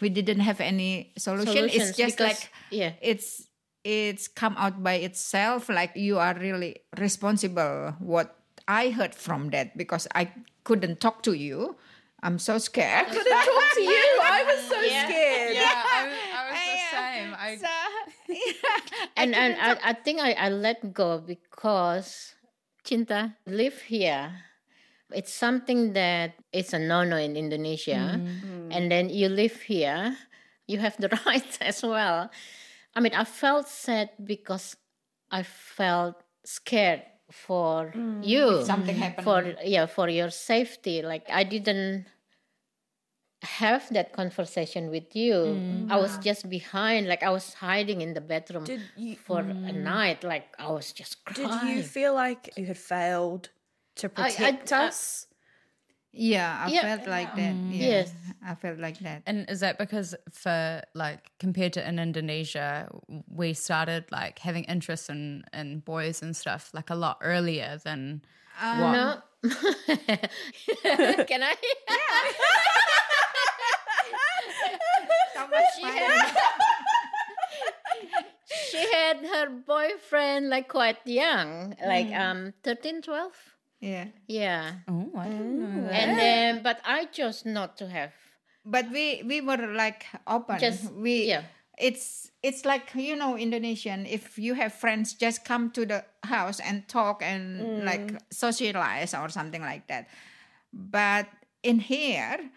[0.00, 1.52] we didn't have any solution.
[1.52, 2.92] Solutions it's just because- like yeah.
[3.02, 3.46] it's
[3.84, 8.34] it's come out by itself like you are really responsible what
[8.66, 10.28] i heard from that because i
[10.66, 11.76] couldn't talk to you
[12.22, 14.06] i'm so scared I couldn't talk to you.
[14.22, 15.54] I was so scared.
[15.54, 17.30] Yeah, I, was- I was the same.
[17.38, 17.72] I, So,
[19.16, 22.34] and and I, I think I, I let go because
[22.84, 24.32] Cinta live here.
[25.14, 28.28] It's something that it's a no-no in Indonesia, mm-hmm.
[28.28, 28.72] Mm-hmm.
[28.72, 30.16] and then you live here,
[30.66, 32.28] you have the rights as well.
[32.94, 34.76] I mean, I felt sad because
[35.30, 38.58] I felt scared for mm, you.
[38.58, 39.24] If something happened.
[39.24, 41.02] for yeah for your safety.
[41.02, 42.06] Like I didn't
[43.42, 45.34] have that conversation with you.
[45.34, 45.90] Mm.
[45.90, 49.74] I was just behind, like I was hiding in the bedroom you for a mm.
[49.74, 50.24] night.
[50.24, 51.48] Like I was just crying.
[51.66, 53.50] did you feel like you had failed
[53.96, 55.27] to I- I- protect I- us?
[56.12, 56.82] Yeah, I Yeah.
[56.82, 57.54] felt like that.
[57.54, 57.70] Mm.
[57.78, 58.14] Yeah, Yes.
[58.44, 59.22] I felt like that.
[59.26, 62.88] And is that because for like compared to in Indonesia,
[63.28, 68.22] we started like having interest in in boys and stuff like a lot earlier than
[68.60, 68.92] um, what?
[68.92, 69.22] No.
[71.30, 71.54] Can I?
[71.54, 72.32] Yeah.
[75.76, 76.36] she had
[78.70, 82.18] she had her boyfriend like quite young, like mm.
[82.18, 83.32] um 13, 12.
[83.80, 84.82] Yeah, Yeah.
[84.88, 85.92] Oh, I didn't know that.
[85.92, 88.12] And then but I chose not to have
[88.68, 90.60] but we we were like open.
[90.60, 91.42] Just- we yeah.
[91.78, 94.04] It's it's like you know Indonesian.
[94.04, 97.84] If you have friends, just come to the house and talk and mm.
[97.86, 100.10] like socialize or something like that.
[100.74, 101.30] But
[101.62, 102.50] in here,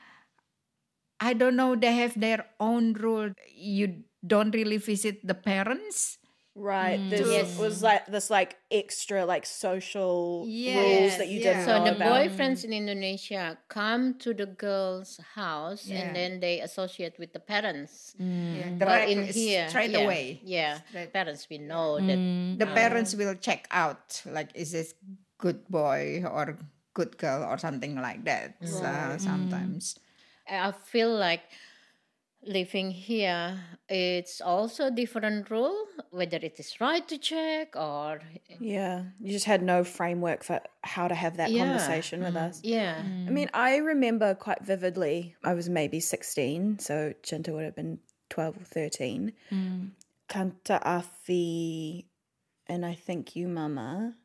[1.21, 1.77] I don't know.
[1.77, 3.29] They have their own rule.
[3.53, 6.17] You don't really visit the parents.
[6.53, 6.99] Right.
[6.99, 7.09] Mm.
[7.09, 7.57] This Yes.
[7.57, 11.63] was like this like extra like social rules that you yeah.
[11.63, 12.11] didn't So know the about.
[12.11, 16.03] boyfriends in Indonesia come to the girl's house Yeah.
[16.03, 18.15] and then they associate with the parents.
[18.19, 18.55] Mm.
[18.59, 20.41] Yeah, But in here, straight yeah, away.
[20.43, 21.13] Yeah, Straight.
[21.13, 22.19] parents we know that.
[22.19, 22.59] Mm.
[22.59, 24.93] the um, parents will check out like is this
[25.39, 26.59] good boy or
[26.93, 29.95] good girl or something like that uh, so sometimes
[30.51, 31.47] I feel like
[32.43, 38.55] living here it's also a different rule whether it is right to check or eh,
[38.59, 39.03] Yeah.
[39.19, 41.65] You just had no framework for how to have that Yeah.
[41.65, 42.61] conversation with mm-hmm, us.
[42.63, 43.27] yeah mm.
[43.27, 47.99] I mean, I remember quite vividly, I was maybe 16, so Chinta would have been
[48.29, 49.33] 12 or 13.
[49.51, 49.91] Mm.
[50.27, 52.07] Tante Avi
[52.67, 54.15] and I think you, Mama,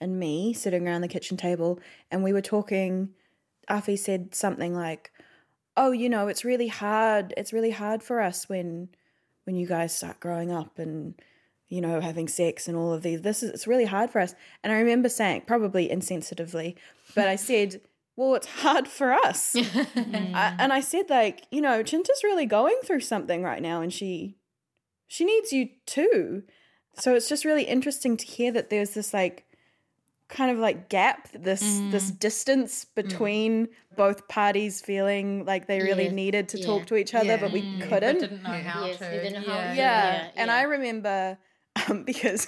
[0.00, 1.78] and me sitting around the kitchen table,
[2.10, 3.10] and we were talking.
[3.68, 5.12] Avi said something like,
[5.76, 7.34] "Oh, you know, it's really hard.
[7.36, 8.88] It's really hard for us when,
[9.44, 11.14] when you guys start growing up and,
[11.68, 13.22] you know, having sex and all of these.
[13.22, 16.76] This is it's really hard for us." And I remember saying, probably insensitively,
[17.14, 17.80] but I said,
[18.16, 19.56] "Well, it's hard for us."
[20.02, 20.34] Mm.
[20.34, 23.92] I, and I said, like, you know, Chinta's really going through something right now, and
[23.92, 24.36] she,
[25.06, 26.42] she needs you too.
[26.94, 29.46] So it's just really interesting to hear that there's this like
[30.32, 36.12] kind of like gap, this this distance between both parties feeling like they really Yes,
[36.12, 36.66] needed to yeah.
[36.66, 37.42] talk to each other, Yeah.
[37.42, 38.20] but we But couldn't.
[38.20, 39.10] didn't know how Yes, to.
[39.10, 39.74] didn't know how yeah.
[39.74, 40.14] yeah.
[40.14, 40.56] Yeah, and yeah.
[40.56, 41.38] I remember
[41.88, 42.46] um, because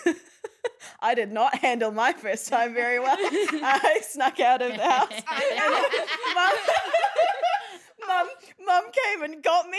[1.00, 3.16] I did not handle my first time very well.
[3.20, 5.22] I snuck out of the house.
[6.34, 6.52] mum,
[8.08, 8.28] mum,
[8.66, 9.78] mum came and got me.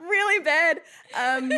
[0.00, 0.80] really bad.
[1.14, 1.48] Um,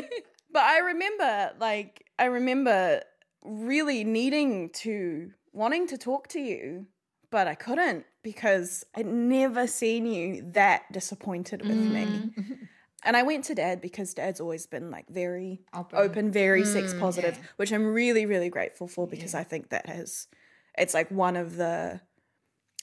[0.52, 3.02] but I remember, like, I remember
[3.42, 6.86] really needing to, wanting to talk to you,
[7.30, 12.32] but I couldn't because I'd never seen you that disappointed with me.
[12.36, 12.58] Mm.
[13.02, 17.00] And I went to dad because dad's always been like very open, very sex mm,
[17.00, 20.28] positive, which I'm really, really grateful for because I think that has,
[20.76, 22.00] it's like one of the,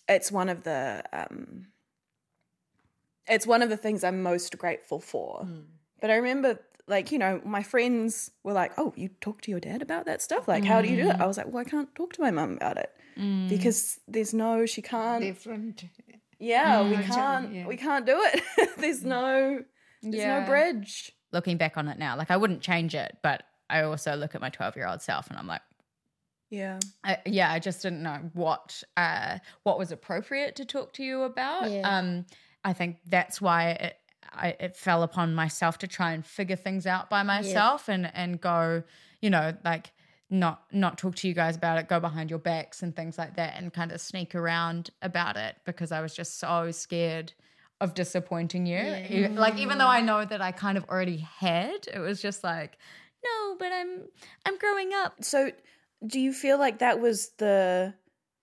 [0.10, 1.68] it's one of the, um,
[3.28, 5.44] it's one of the things I'm most grateful for.
[5.44, 5.66] Mm.
[6.02, 9.60] But I remember, like, you know, my friends were like, oh, you talk to your
[9.60, 10.48] dad about that stuff?
[10.48, 11.22] Like, how do you do that?
[11.22, 12.92] I was like, well, I can't talk to my mum about it
[13.50, 15.22] because there's no, she can't.
[15.22, 15.84] different
[16.40, 17.68] Yeah, we can't.
[17.68, 18.70] We can't do it.
[18.78, 19.64] there's no.
[20.04, 20.40] There's Yeah.
[20.42, 21.12] no bridge.
[21.34, 24.40] Looking back on it now, like I wouldn't change it, but I also look at
[24.42, 25.62] my 12 year old self and I'm like,
[26.50, 26.80] Yeah.
[27.04, 31.24] I, yeah, I just didn't know what uh, what was appropriate to talk to you
[31.24, 31.70] about.
[31.70, 31.82] Yeah.
[31.98, 32.26] Um,
[32.64, 33.98] I think that's why it
[34.34, 38.40] I, it fell upon myself to try and figure things out by myself and and
[38.40, 38.84] go,
[39.22, 39.92] you know, like
[40.30, 43.36] not not talk to you guys about it, go behind your backs and things like
[43.36, 47.34] that, and kind of sneak around about it because I was just so scared
[47.80, 48.78] of disappointing you.
[48.78, 52.44] E- Like even though I know that I kind of already had, it was just
[52.44, 52.78] like,
[53.24, 54.04] no, but I'm
[54.46, 55.24] I'm growing up.
[55.24, 55.52] So,
[56.06, 57.94] do you feel like that was the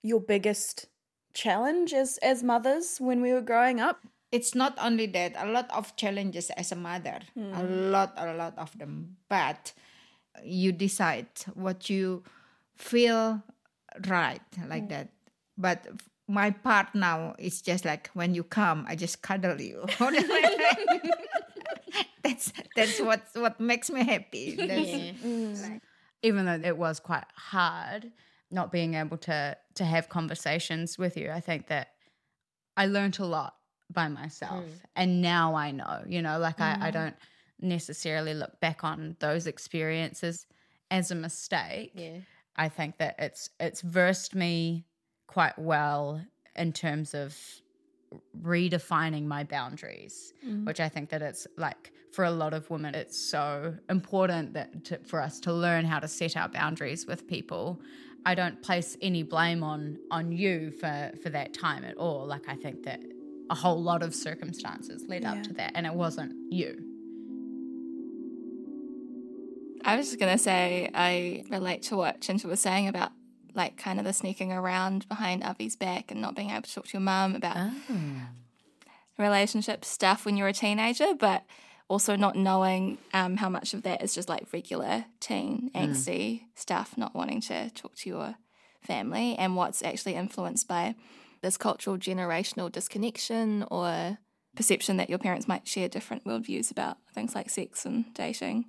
[0.02, 0.86] your biggest
[1.34, 4.00] challenge as as mothers when we were growing up?
[4.32, 7.20] It's not only that a lot of challenges as a mother.
[7.36, 7.90] A hmm.
[7.90, 9.16] lot a lot of them.
[9.28, 9.72] But
[10.42, 12.24] you decide what you
[12.76, 13.42] feel
[14.08, 14.88] right like hmm.
[14.88, 15.08] that.
[15.56, 15.86] But
[16.26, 19.84] my part now is just like when you come i just cuddle you.
[22.24, 24.56] That's that's what what makes me happy.
[24.56, 25.76] That's, hmm.
[26.22, 28.10] even though it was quite hard,
[28.50, 31.30] not being able to to have conversations with you.
[31.30, 31.88] I think that
[32.76, 33.54] I learned a lot
[33.92, 34.80] by myself, mm.
[34.96, 36.02] and now I know.
[36.06, 36.90] You know, like I, I mm-hmm.
[36.92, 37.16] don't
[37.60, 40.46] necessarily look back on those experiences
[40.90, 41.92] as a mistake.
[41.94, 42.18] Yeah.
[42.56, 44.84] I think that it's it's versed me
[45.26, 46.20] quite well
[46.56, 47.36] in terms of
[48.40, 50.64] redefining my boundaries, mm-hmm.
[50.64, 54.84] which I think that it's like for a lot of women, it's so important that
[54.84, 57.80] to, for us to learn how to set our boundaries with people.
[58.24, 62.24] I don't place any blame on on you for for that time at all.
[62.24, 63.00] Like I think that
[63.50, 66.78] a whole lot of circumstances led up to that, and it wasn't you.
[69.84, 73.12] I was just gonna say I relate to what Chinta was saying about
[73.54, 76.86] like kind of the sneaking around behind Avi's back and not being able to talk
[76.86, 77.56] to your mum about
[79.18, 81.44] relationship stuff when you're a teenager, but
[81.86, 86.96] also not knowing um, how much of that is just like regular teen angsty stuff,
[86.96, 88.34] not wanting to talk to your
[88.80, 90.94] family, and what's actually influenced by
[91.44, 94.18] this cultural generational disconnection or
[94.56, 98.64] perception that your parents might share different worldviews about things like sex and dating.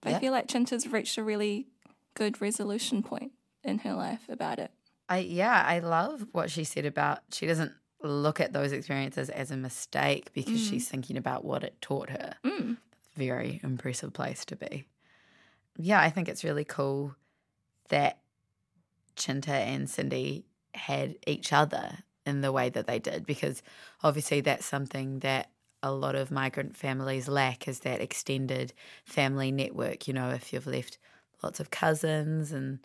[0.00, 0.16] But Yeah.
[0.16, 1.68] I feel like Chinta's reached a really
[2.14, 3.32] good resolution point
[3.64, 4.70] in her life about it.
[5.08, 7.72] I yeah, I love what she said about she doesn't
[8.02, 10.90] look at those experiences as a mistake because she's mm.
[10.90, 12.34] thinking about what it taught her.
[12.44, 12.76] Mm.
[13.16, 14.84] Very impressive place to be.
[15.76, 17.14] Yeah, I think it's really cool
[17.88, 18.20] that
[19.16, 20.44] Chinta and Cindy
[20.74, 23.62] had each other in the way that they did because
[24.02, 25.50] obviously that's something that
[25.82, 28.72] a lot of migrant families lack is that extended
[29.04, 30.06] family network.
[30.06, 30.98] You know, if you've left
[31.42, 32.80] lots of cousins and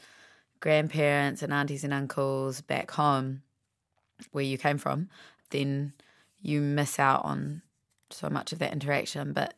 [0.62, 3.42] grandparents and aunties and uncles back home
[4.32, 5.10] where you came from,
[5.50, 5.94] then
[6.42, 7.62] you miss out on
[8.10, 9.34] so much of that interaction.
[9.34, 9.56] But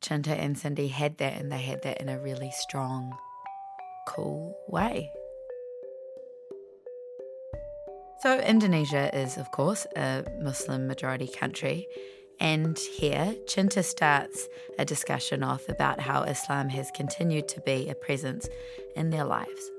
[0.00, 3.16] Chinta and Cindy had that, and they had that in a really strong,
[4.06, 5.10] cool way.
[8.26, 11.86] So, Indonesia is, of course, a Muslim majority country.
[12.40, 14.48] And here, Chinta starts
[14.80, 18.48] a discussion off about how Islam has continued to be a presence
[18.96, 19.70] in their lives.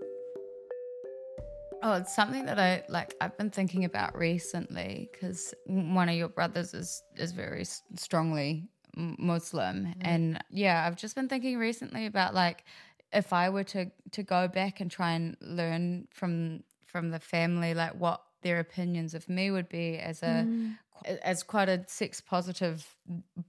[1.84, 3.16] Oh, it's something that I like.
[3.20, 9.88] I've been thinking about recently because one of your brothers is is very strongly Muslim,
[9.88, 10.00] mm-hmm.
[10.00, 12.64] and yeah, I've just been thinking recently about like
[13.12, 17.74] if I were to to go back and try and learn from from the family,
[17.74, 20.78] like what their opinions of me would be as a mm.
[21.24, 22.96] as quite a sex positive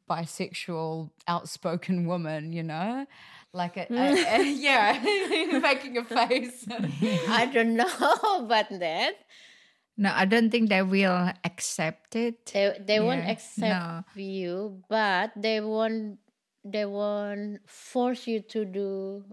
[0.09, 3.07] bisexual outspoken woman, you know,
[3.53, 4.99] like a, a- a- yeah,
[5.63, 6.67] making a face.
[7.29, 9.15] I don't know about that.
[9.97, 12.47] No, I don't think they will accept it.
[12.47, 14.23] They they won't accept no.
[14.23, 16.19] you, but they won't
[16.65, 19.25] they won't force you to do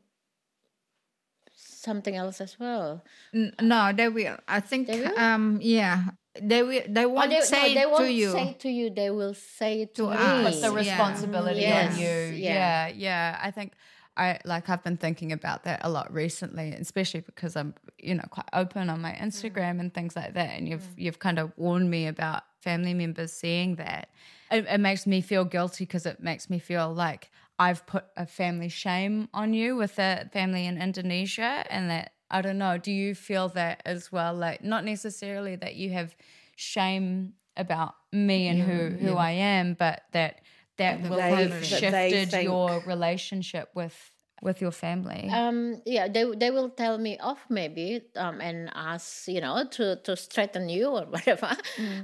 [1.86, 3.04] something else as well.
[3.34, 4.38] N- No, they will.
[4.48, 4.88] I think.
[4.88, 5.18] They will?
[5.20, 5.60] Um.
[5.62, 6.04] Yeah.
[6.42, 6.82] They will.
[6.90, 8.32] They Or won't they, say no, they it won't to you.
[8.32, 8.90] say to you.
[8.90, 10.16] They will say it to, To me.
[10.18, 10.44] us.
[10.44, 10.80] put the Yeah.
[10.84, 12.08] responsibility Yes, on you.
[12.08, 12.88] yeah.
[12.88, 12.88] Yeah.
[12.96, 13.72] yeah, I think
[14.18, 18.28] I like I've been thinking about that a lot recently, especially because I'm you know
[18.30, 21.90] quite open on my Instagram and things like that, and you've you've kind of warned
[21.90, 24.10] me about family members seeing that.
[24.52, 28.26] It, it makes me feel guilty because it makes me feel like I've put a
[28.26, 32.78] family shame on you with a family in Indonesia, and that I don't know.
[32.78, 34.34] Do you feel that as well?
[34.34, 36.16] Like not necessarily that you have
[36.56, 40.42] shame about me and who who I am, but that
[40.78, 43.96] that will have shifted your relationship with
[44.42, 45.30] with your family.
[45.32, 49.96] Um, yeah, they they will tell me off maybe, um, and ask you know to
[50.04, 51.56] to straighten you or whatever.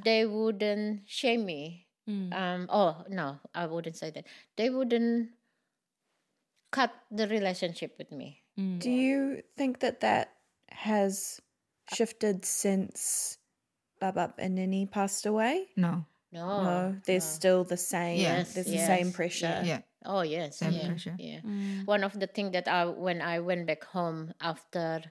[0.05, 1.87] They wouldn't shame me.
[2.33, 4.25] Um, oh no, I wouldn't say that.
[4.57, 5.29] They wouldn't
[6.71, 8.41] cut the relationship with me.
[8.57, 10.33] Do you think that that
[10.69, 11.39] has
[11.93, 13.37] shifted since
[14.01, 15.69] Babab and Nini passed away?
[15.75, 16.05] No.
[16.31, 18.19] No, no, there's still the same.
[18.19, 19.61] Yes, there's the same pressure.
[19.65, 19.81] Yeah.
[20.05, 21.15] Oh yes, Same yeah, pressure.
[21.19, 21.41] yeah.
[21.85, 25.03] One of the things that I when I went back home after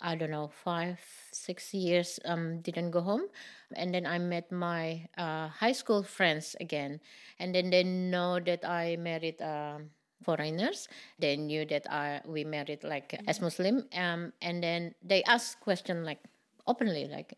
[0.00, 1.02] I don't know five
[1.32, 3.26] six years um didn't go home,
[3.74, 7.00] and then I met my uh, high school friends again,
[7.42, 9.90] and then they know that I married um,
[10.22, 10.88] foreigners.
[11.18, 16.04] They knew that I we married like as Muslim, um, and then they ask question
[16.04, 16.20] like
[16.66, 17.34] openly like,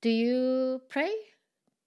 [0.00, 1.12] "Do you pray?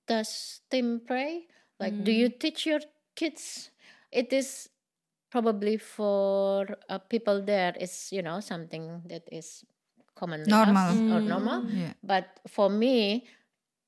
[0.07, 1.47] Does Tim pray?
[1.79, 2.79] Like, do you teach your
[3.15, 3.71] kids?"
[4.11, 4.69] It is
[5.35, 9.65] probably for uh, people there is you know something that is
[10.15, 11.11] commonly Normal.
[11.11, 11.91] or normal Yeah.
[11.99, 13.27] but for me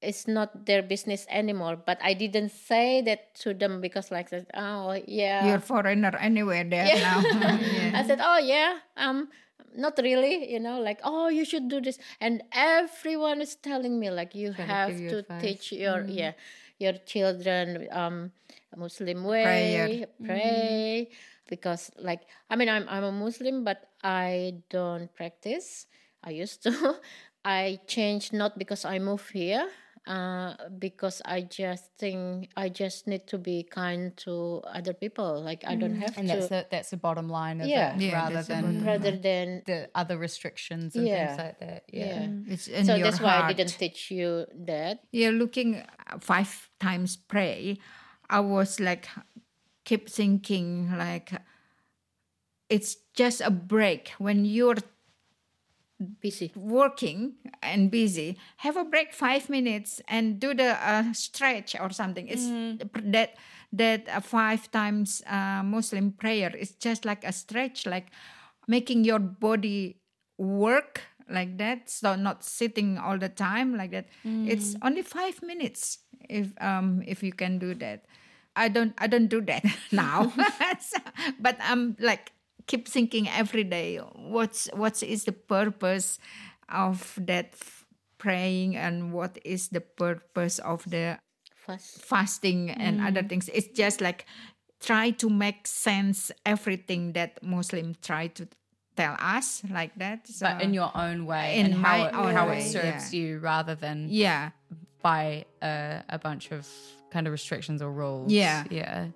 [0.02, 4.46] it's not their business anymore but i didn't say that to them because like that
[4.54, 7.18] oh yeah You're foreigner anywhere there now.
[7.98, 9.30] I said, "Oh yeah, um,
[9.76, 11.98] not really, you know, like, oh, you should do this.
[12.22, 15.42] And everyone is telling me, like, you have to advice.
[15.42, 16.14] teach your, Mm.
[16.14, 16.34] yeah,
[16.80, 18.32] your children um,
[18.76, 20.08] Muslim way, Prayer.
[20.26, 21.10] pray.
[21.50, 25.86] Because, like, I mean, I'm, I'm a Muslim, but I don't practice.
[26.24, 26.74] I used to.
[27.46, 29.70] I changed not because I moved here,
[30.08, 35.44] uh, because I just think I just need to be kind to other people.
[35.44, 36.34] Like I don't have and to.
[36.36, 37.96] that's the that's the bottom line of Yeah.
[37.96, 41.28] it, Yeah, rather than rather than the other restrictions and Yeah.
[41.28, 41.84] things like that.
[41.92, 42.06] Yeah.
[42.06, 42.54] yeah.
[42.54, 45.04] It's in So your that's why I didn't teach you that.
[45.12, 47.78] You're looking uh, five times pray.
[48.30, 49.08] I was like,
[49.86, 51.32] keep thinking like,
[52.70, 54.76] it's just a break when you're
[56.22, 56.52] busy.
[56.56, 58.38] Working and busy.
[58.58, 62.28] Have a break five minutes and do the uh, stretch or something.
[62.28, 62.46] It's
[63.04, 63.36] that
[63.74, 68.08] that uh, five times uh, muslim prayer is just like a stretch like
[68.68, 69.98] making your body
[70.38, 71.90] work like that.
[71.90, 74.08] So not sitting all the time like that.
[74.24, 78.06] It's only five minutes if um if you can do that.
[78.56, 80.32] I don't i don't do that now.
[80.80, 81.02] So-
[81.40, 82.32] but i'm like
[82.68, 86.20] keep thinking every day what's what is the purpose
[86.70, 87.56] of that
[88.18, 91.18] praying and what is the purpose of the
[91.56, 92.02] fast.
[92.02, 93.08] fasting and mm.
[93.08, 94.26] other things it's just like
[94.80, 98.48] try to make sense everything that muslim try to
[98.96, 102.50] tell us like that so But in your own way, In and how it, how
[102.50, 104.50] way, it serves you, rather than yeah
[105.04, 106.68] by a, a bunch of
[107.12, 108.32] kind of restrictions or rules.
[108.32, 108.64] Yeah.
[108.70, 109.08] yeah.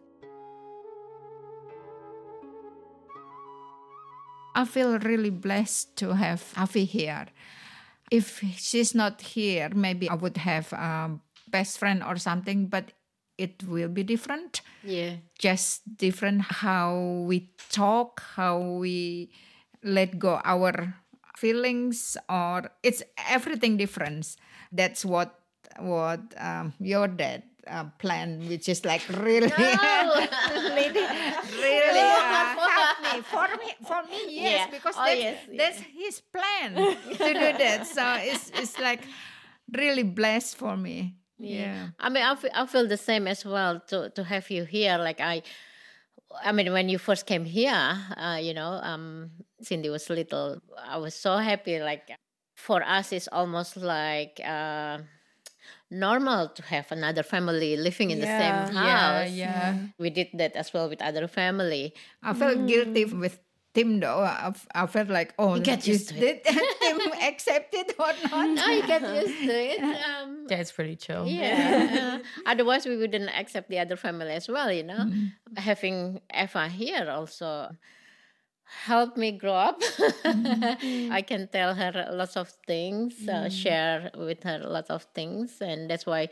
[4.55, 7.27] I feel really blessed to have Avi here.
[8.09, 12.91] If she's not here, maybe I would have a best friend or something, but
[13.37, 14.61] it will be different.
[14.83, 15.15] Yeah.
[15.39, 19.31] Just different how we talk, how we
[19.83, 20.93] let go our
[21.37, 24.35] feelings, or it's everything different.
[24.71, 25.39] That's what
[25.79, 31.05] what um, your dad uh, planned, which is like really, really,
[31.61, 34.17] really uh, help me for me for me.
[34.29, 34.67] Yes, Yeah.
[34.71, 37.87] because Oh, that's, yes, that's his plan to do that.
[37.87, 39.01] So it's it's like
[39.71, 41.15] really blessed for me.
[41.37, 41.89] Yeah.
[41.99, 44.97] I mean, I feel, I feel the same as well to, to have you here.
[44.99, 45.41] Like I,
[46.45, 49.31] I mean, when you first came here, uh, you know, um,
[49.61, 50.61] Cindy was little.
[50.77, 51.79] I was so happy.
[51.79, 52.03] Like
[52.55, 54.99] for us, it's almost like uh,
[55.91, 58.65] normal to have another family living in the Yeah.
[58.65, 59.31] same Yeah, house.
[59.31, 59.75] yeah.
[59.99, 61.93] We did that as well with other family.
[62.23, 63.39] I felt guilty with
[63.73, 64.19] Tim though.
[64.19, 66.43] I, I felt like, oh, You get used is to it.
[66.43, 68.49] did Tim accept it or not?
[68.55, 69.79] Now you get used to it.
[69.83, 71.27] Um, Dad's pretty chill.
[71.27, 72.19] Yeah.
[72.45, 75.11] Otherwise, we wouldn't accept the other family as well, you know.
[75.55, 77.71] Having Eva here also
[78.71, 79.81] helped me grow up.
[80.25, 85.89] I can tell her lots of things, uh, share with her lots of things, and
[85.89, 86.29] that's why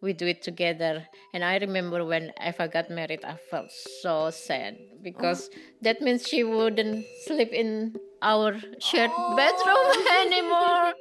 [0.00, 1.06] we do it together.
[1.34, 5.50] And I remember when Eva got married, I felt so sad because
[5.82, 10.94] that means she wouldn't sleep in our shared bedroom anymore.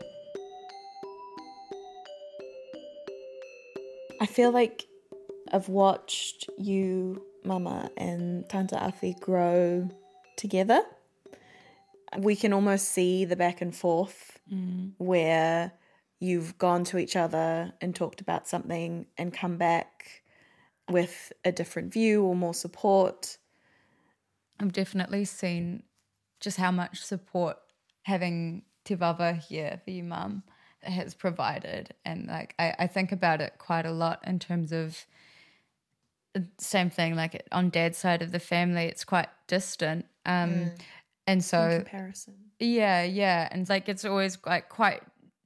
[4.21, 4.85] I feel like
[5.51, 9.89] I've watched you, Mama, and Tante Avi grow
[10.39, 10.81] together.
[12.17, 14.93] We can almost see the back and forth mm.
[14.97, 15.73] where
[16.19, 20.23] you've gone to each other and talked about something and come back
[20.89, 23.37] with a different view or more support.
[24.59, 25.83] I've definitely seen
[26.39, 27.57] just how much support
[28.03, 30.43] having Tivava here for you, mum,
[30.81, 31.93] has provided.
[32.05, 35.05] And like, I, I think about it quite a lot in terms of
[36.33, 40.05] the same thing, like on dad's side of the family, it's quite distant.
[40.29, 40.71] Um,
[41.27, 42.35] And so, Comparison.
[42.59, 43.47] yeah, yeah.
[43.51, 45.01] And like, it's always like quite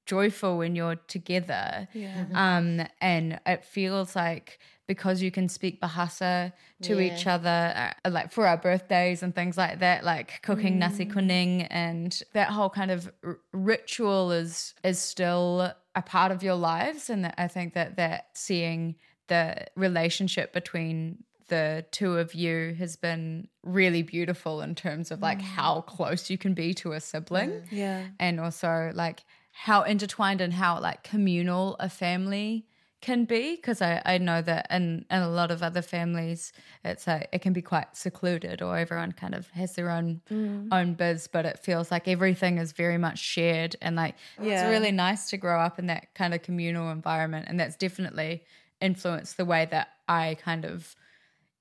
[0.05, 1.87] joyful when you're together.
[1.93, 2.25] Yeah.
[2.33, 7.13] Um, and it feels like because you can speak Bahasa to Yeah.
[7.15, 11.67] each other, uh, like for our birthdays and things like that, like cooking nasi kuning
[11.69, 17.09] and that whole kind of r- ritual is is still a part of your lives.
[17.09, 18.95] And that I think that that seeing
[19.27, 25.39] the relationship between the two of you has been really beautiful in terms of like
[25.39, 25.43] mm.
[25.43, 27.63] how close you can be to a sibling.
[27.71, 28.05] Yeah.
[28.19, 32.65] and also like how intertwined and how like communal a family
[33.01, 36.53] can be because I, I know that in, in a lot of other families
[36.85, 40.69] it's like it can be quite secluded or everyone kind of has their own mm.
[40.71, 44.63] own biz but it feels like everything is very much shared and like Yeah.
[44.63, 47.47] it's really nice to grow up in that kind of communal environment.
[47.49, 48.45] And that's definitely
[48.79, 50.95] influenced the way that I kind of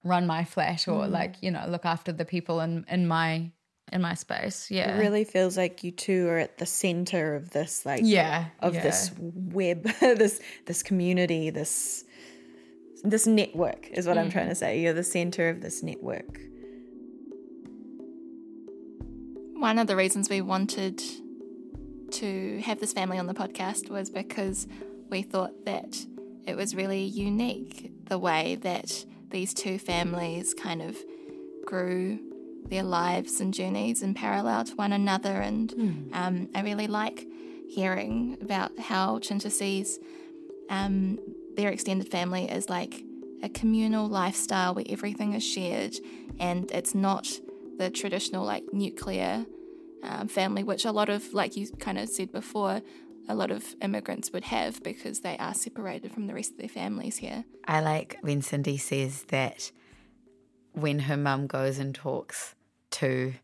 [0.04, 1.12] run my flat or mm-hmm.
[1.12, 3.50] like you know look after the people in in my
[3.92, 4.70] in my space.
[4.70, 4.96] Yeah.
[4.96, 8.74] It really feels like you two are at the center of this, like Yeah, of
[8.74, 8.82] yeah.
[8.82, 12.04] this web, this this community, this
[13.04, 14.32] this network is what I'm mm.
[14.32, 14.80] trying to say.
[14.80, 16.40] You're the center of this network.
[19.54, 21.02] One of the reasons we wanted
[22.12, 24.66] to have this family on the podcast was because
[25.08, 26.04] we thought that
[26.46, 30.96] it was really unique the way that these two families kind of
[31.64, 32.18] grew
[32.66, 35.40] their lives and journeys in parallel to one another.
[35.40, 37.26] And um, I really like
[37.68, 39.98] hearing about how Chinta sees
[40.70, 41.18] um,
[41.56, 43.02] their extended family as like
[43.42, 45.96] a communal lifestyle where everything is shared
[46.38, 47.40] and it's not
[47.78, 49.44] the traditional like nuclear
[50.02, 52.82] um, family, which a lot of, like you kind of said before,
[53.28, 56.68] a lot of immigrants would have because they are separated from the rest of their
[56.68, 57.44] families here.
[57.66, 59.70] I like when Cindy says that
[60.72, 62.54] when her mum goes and talks
[62.92, 63.34] to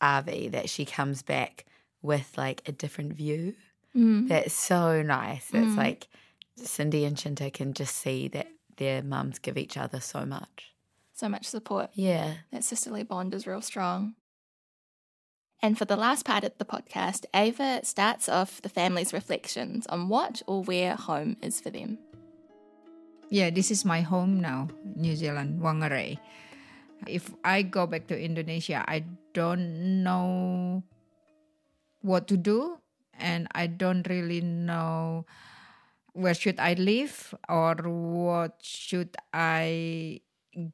[0.00, 1.66] Avi, that she comes back
[2.02, 3.54] with like a different view.
[3.94, 4.28] Mm.
[4.28, 5.48] That's so nice.
[5.52, 5.76] It's mm.
[5.76, 6.08] like
[6.56, 10.74] Cindy and Chinta can just see that their mums give each other so much.
[11.12, 11.90] So much support.
[11.94, 12.34] Yeah.
[12.50, 14.14] That sisterly bond is real strong.
[15.62, 20.08] And for the last part of the podcast, Ava starts off the family's reflections on
[20.08, 21.98] what or where home is for them.
[23.28, 26.18] Yeah, this is my home now, New Zealand, Whangarei.
[27.06, 30.82] If I go back to Indonesia, I don't know
[32.00, 32.78] what to do
[33.18, 35.26] and I don't really know
[36.12, 40.22] where should I live or what should I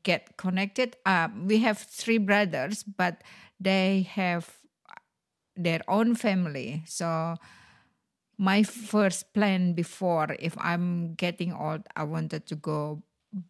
[0.03, 0.97] get connected.
[1.05, 3.23] Uh, we have three brothers, but
[3.61, 4.49] they have
[5.57, 6.83] their own family.
[6.87, 7.37] So
[8.39, 13.03] my first plan before if I'm getting old, I wanted to go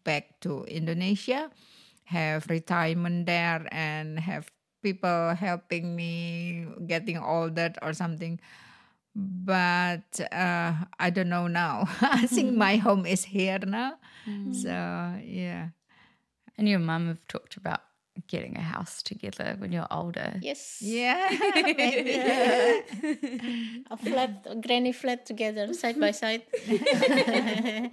[0.03, 1.51] back to Indonesia,
[2.05, 4.49] have retirement there and have
[4.81, 8.39] people helping me getting older or something.
[9.15, 11.89] But uh, I don't know now.
[12.01, 13.97] I think my home is here now.
[14.51, 14.69] So
[15.23, 15.69] yeah.
[16.57, 17.81] And your mum have talked about
[18.27, 20.33] getting a house together when you're older.
[20.41, 20.79] Yes.
[20.81, 21.29] Yeah.
[23.91, 26.43] a flat, a granny flat together, side by side.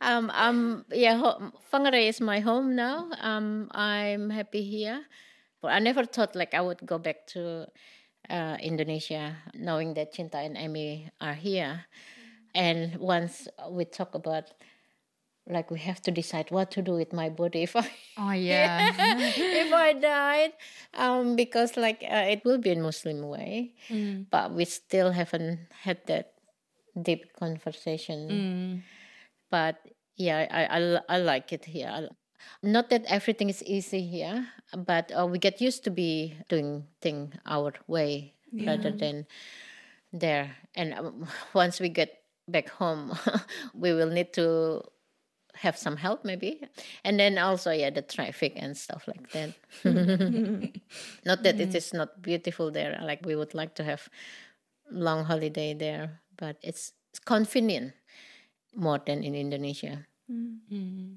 [0.00, 3.08] um, um, yeah, ho- Whangarei is my home now.
[3.20, 5.04] Um, I'm happy here.
[5.60, 7.66] But I never thought like I would go back to
[8.30, 11.84] uh, Indonesia, knowing that Chinta and Amy are here.
[12.54, 14.52] And once we talk about
[15.48, 17.86] like we have to decide what to do with my body if I
[18.18, 18.90] Oh yeah.
[19.16, 20.52] if I died,
[20.94, 24.26] um, because like uh, it will be in Muslim way, Mm.
[24.30, 26.34] but we still haven't had that
[26.98, 28.18] deep conversation.
[28.30, 28.72] Mm.
[29.50, 29.78] But
[30.16, 32.08] yeah, I, I I like it here.
[32.62, 37.34] Not that everything is easy here, but uh, we get used to be doing thing
[37.46, 39.26] our way rather than
[40.12, 40.56] there.
[40.74, 43.12] And um, once we get back home,
[43.74, 44.82] we will need to
[45.56, 46.60] have some help maybe.
[47.04, 49.54] And then also yeah the traffic and stuff like that.
[51.24, 54.08] Not that it is not beautiful there like we would like to have
[54.90, 57.92] long holiday there but it's, it's convenient
[58.74, 60.06] more than in indonesia.
[60.30, 60.58] Mm.
[60.72, 61.12] Mm-hmm.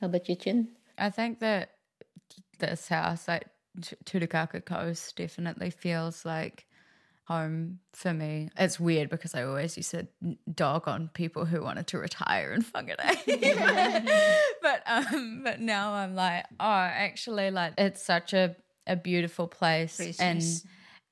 [0.00, 0.68] How about you chin?
[0.98, 1.70] I think that
[2.58, 3.46] this house, like
[3.80, 6.66] T- Tutukaka Coast, definitely feels like
[7.26, 8.50] home for me.
[8.58, 10.06] It's weird because I always used to
[10.52, 14.08] dog on people who wanted to retire in Whangarei.
[14.62, 18.56] but um, but now I'm like, oh, actually, like it's such a
[18.86, 20.64] a beautiful place, and Precious.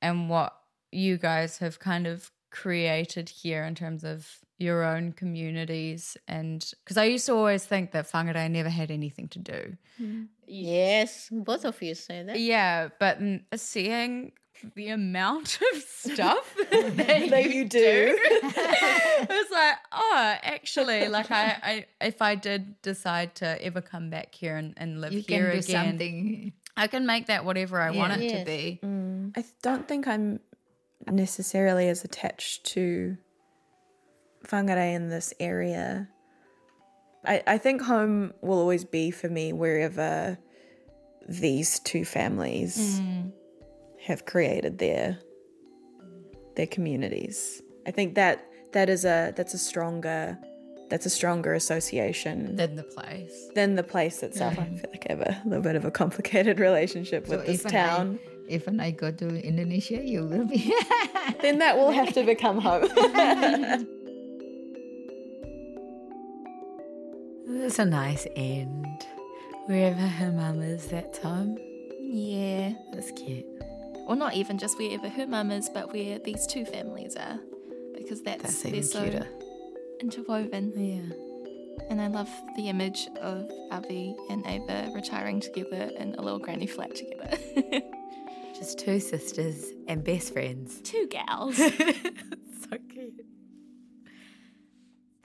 [0.02, 0.54] and what
[0.90, 6.96] you guys have kind of created here in terms of your own communities and because
[6.98, 9.76] I used to always think that Whangarei never had anything to do.
[10.46, 13.18] yes both of you say that Yeah, but
[13.56, 14.32] seeing
[14.74, 16.96] the amount of stuff that,
[17.30, 18.18] That you do.
[18.20, 24.10] it was like, oh, actually, like I, I, if I did decide to ever come
[24.10, 26.52] back here and, and live You here can do again, something.
[26.76, 28.46] I can make that whatever I want it to Yes.
[28.46, 28.80] be.
[28.82, 29.32] Mm.
[29.36, 30.40] I don't think I'm
[31.10, 33.16] necessarily as attached to
[34.46, 36.08] Whangarei in this area.
[37.24, 40.38] I, I think home will always be for me wherever
[41.28, 43.32] these two families mm.
[44.04, 45.18] Have created their
[46.56, 47.62] their communities.
[47.86, 50.38] I think that that is a that's a stronger
[50.90, 53.48] that's a stronger association Than the place.
[53.54, 54.58] than the place itself.
[54.58, 58.18] I feel like I have a little bit of a complicated relationship with this town.
[58.22, 60.70] I, even I go to Indonesia, you will be.
[61.40, 62.88] then that will have to become home.
[67.54, 69.06] It's a nice end.
[69.66, 71.56] Wherever her mum is that time.
[72.00, 72.72] Yeah.
[74.06, 77.38] Or not even just wherever her mum is, but where these two families are,
[77.96, 79.26] because that's, That's they're so cuter.
[80.00, 80.72] interwoven.
[80.76, 81.14] Yeah.
[81.88, 86.66] And I love the image of Avi and Ava retiring together in a little granny
[86.66, 87.36] flat together.
[88.54, 90.80] Just two sisters and best friends.
[90.82, 91.56] two gals.
[91.56, 93.24] so cute.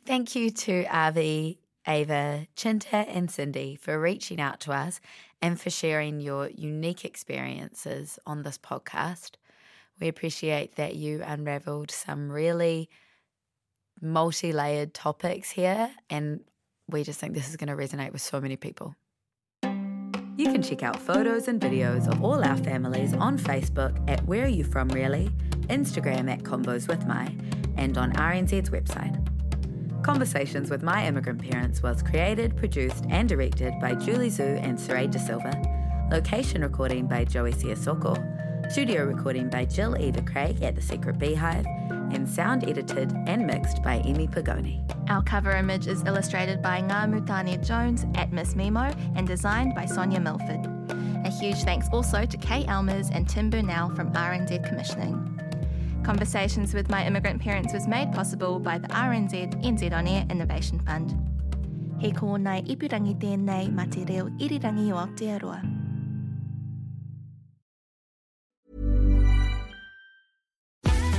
[0.05, 4.99] Thank you to Avi, Ava, Chinta, and Cindy for reaching out to us
[5.41, 9.31] and for sharing your unique experiences on this podcast.
[9.99, 12.89] We appreciate that you unraveled some really
[14.01, 16.41] multi layered topics here, and
[16.87, 18.95] we just think this is going to resonate with so many people.
[19.63, 24.45] You can check out photos and videos of all our families on Facebook at Where
[24.45, 25.29] Are You From Really,
[25.61, 27.35] Instagram at Combos with My,
[27.75, 29.26] and on RNZ's website.
[30.03, 35.11] Conversations with My Immigrant Parents was created, produced, and directed by Julie Zhu and Saraid
[35.11, 35.51] De Silva.
[36.11, 38.71] Location recording by Joey Siasoko.
[38.71, 41.65] Studio recording by Jill Eva Craig at The Secret Beehive.
[42.11, 44.81] And sound edited and mixed by Emmy Pagoni.
[45.09, 49.85] Our cover image is illustrated by Ngā Mutania Jones at Miss Memo and designed by
[49.85, 50.65] Sonia Milford.
[51.25, 55.36] A huge thanks also to Kay Elmers and Tim Burnell from RNZ Commissioning.
[56.07, 60.79] Conversations with My Immigrant Parents was made possible by the RNZ NZ On Air Innovation
[60.79, 61.13] Fund.
[61.99, 65.59] He ko nai ipurangi tēnei ma te reo irirangi o Aotearoa.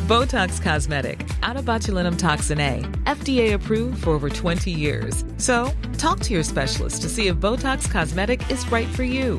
[0.09, 5.23] Botox Cosmetic, onabotulinumtoxinA, FDA approved for over 20 years.
[5.37, 9.39] So, talk to your specialist to see if Botox Cosmetic is right for you.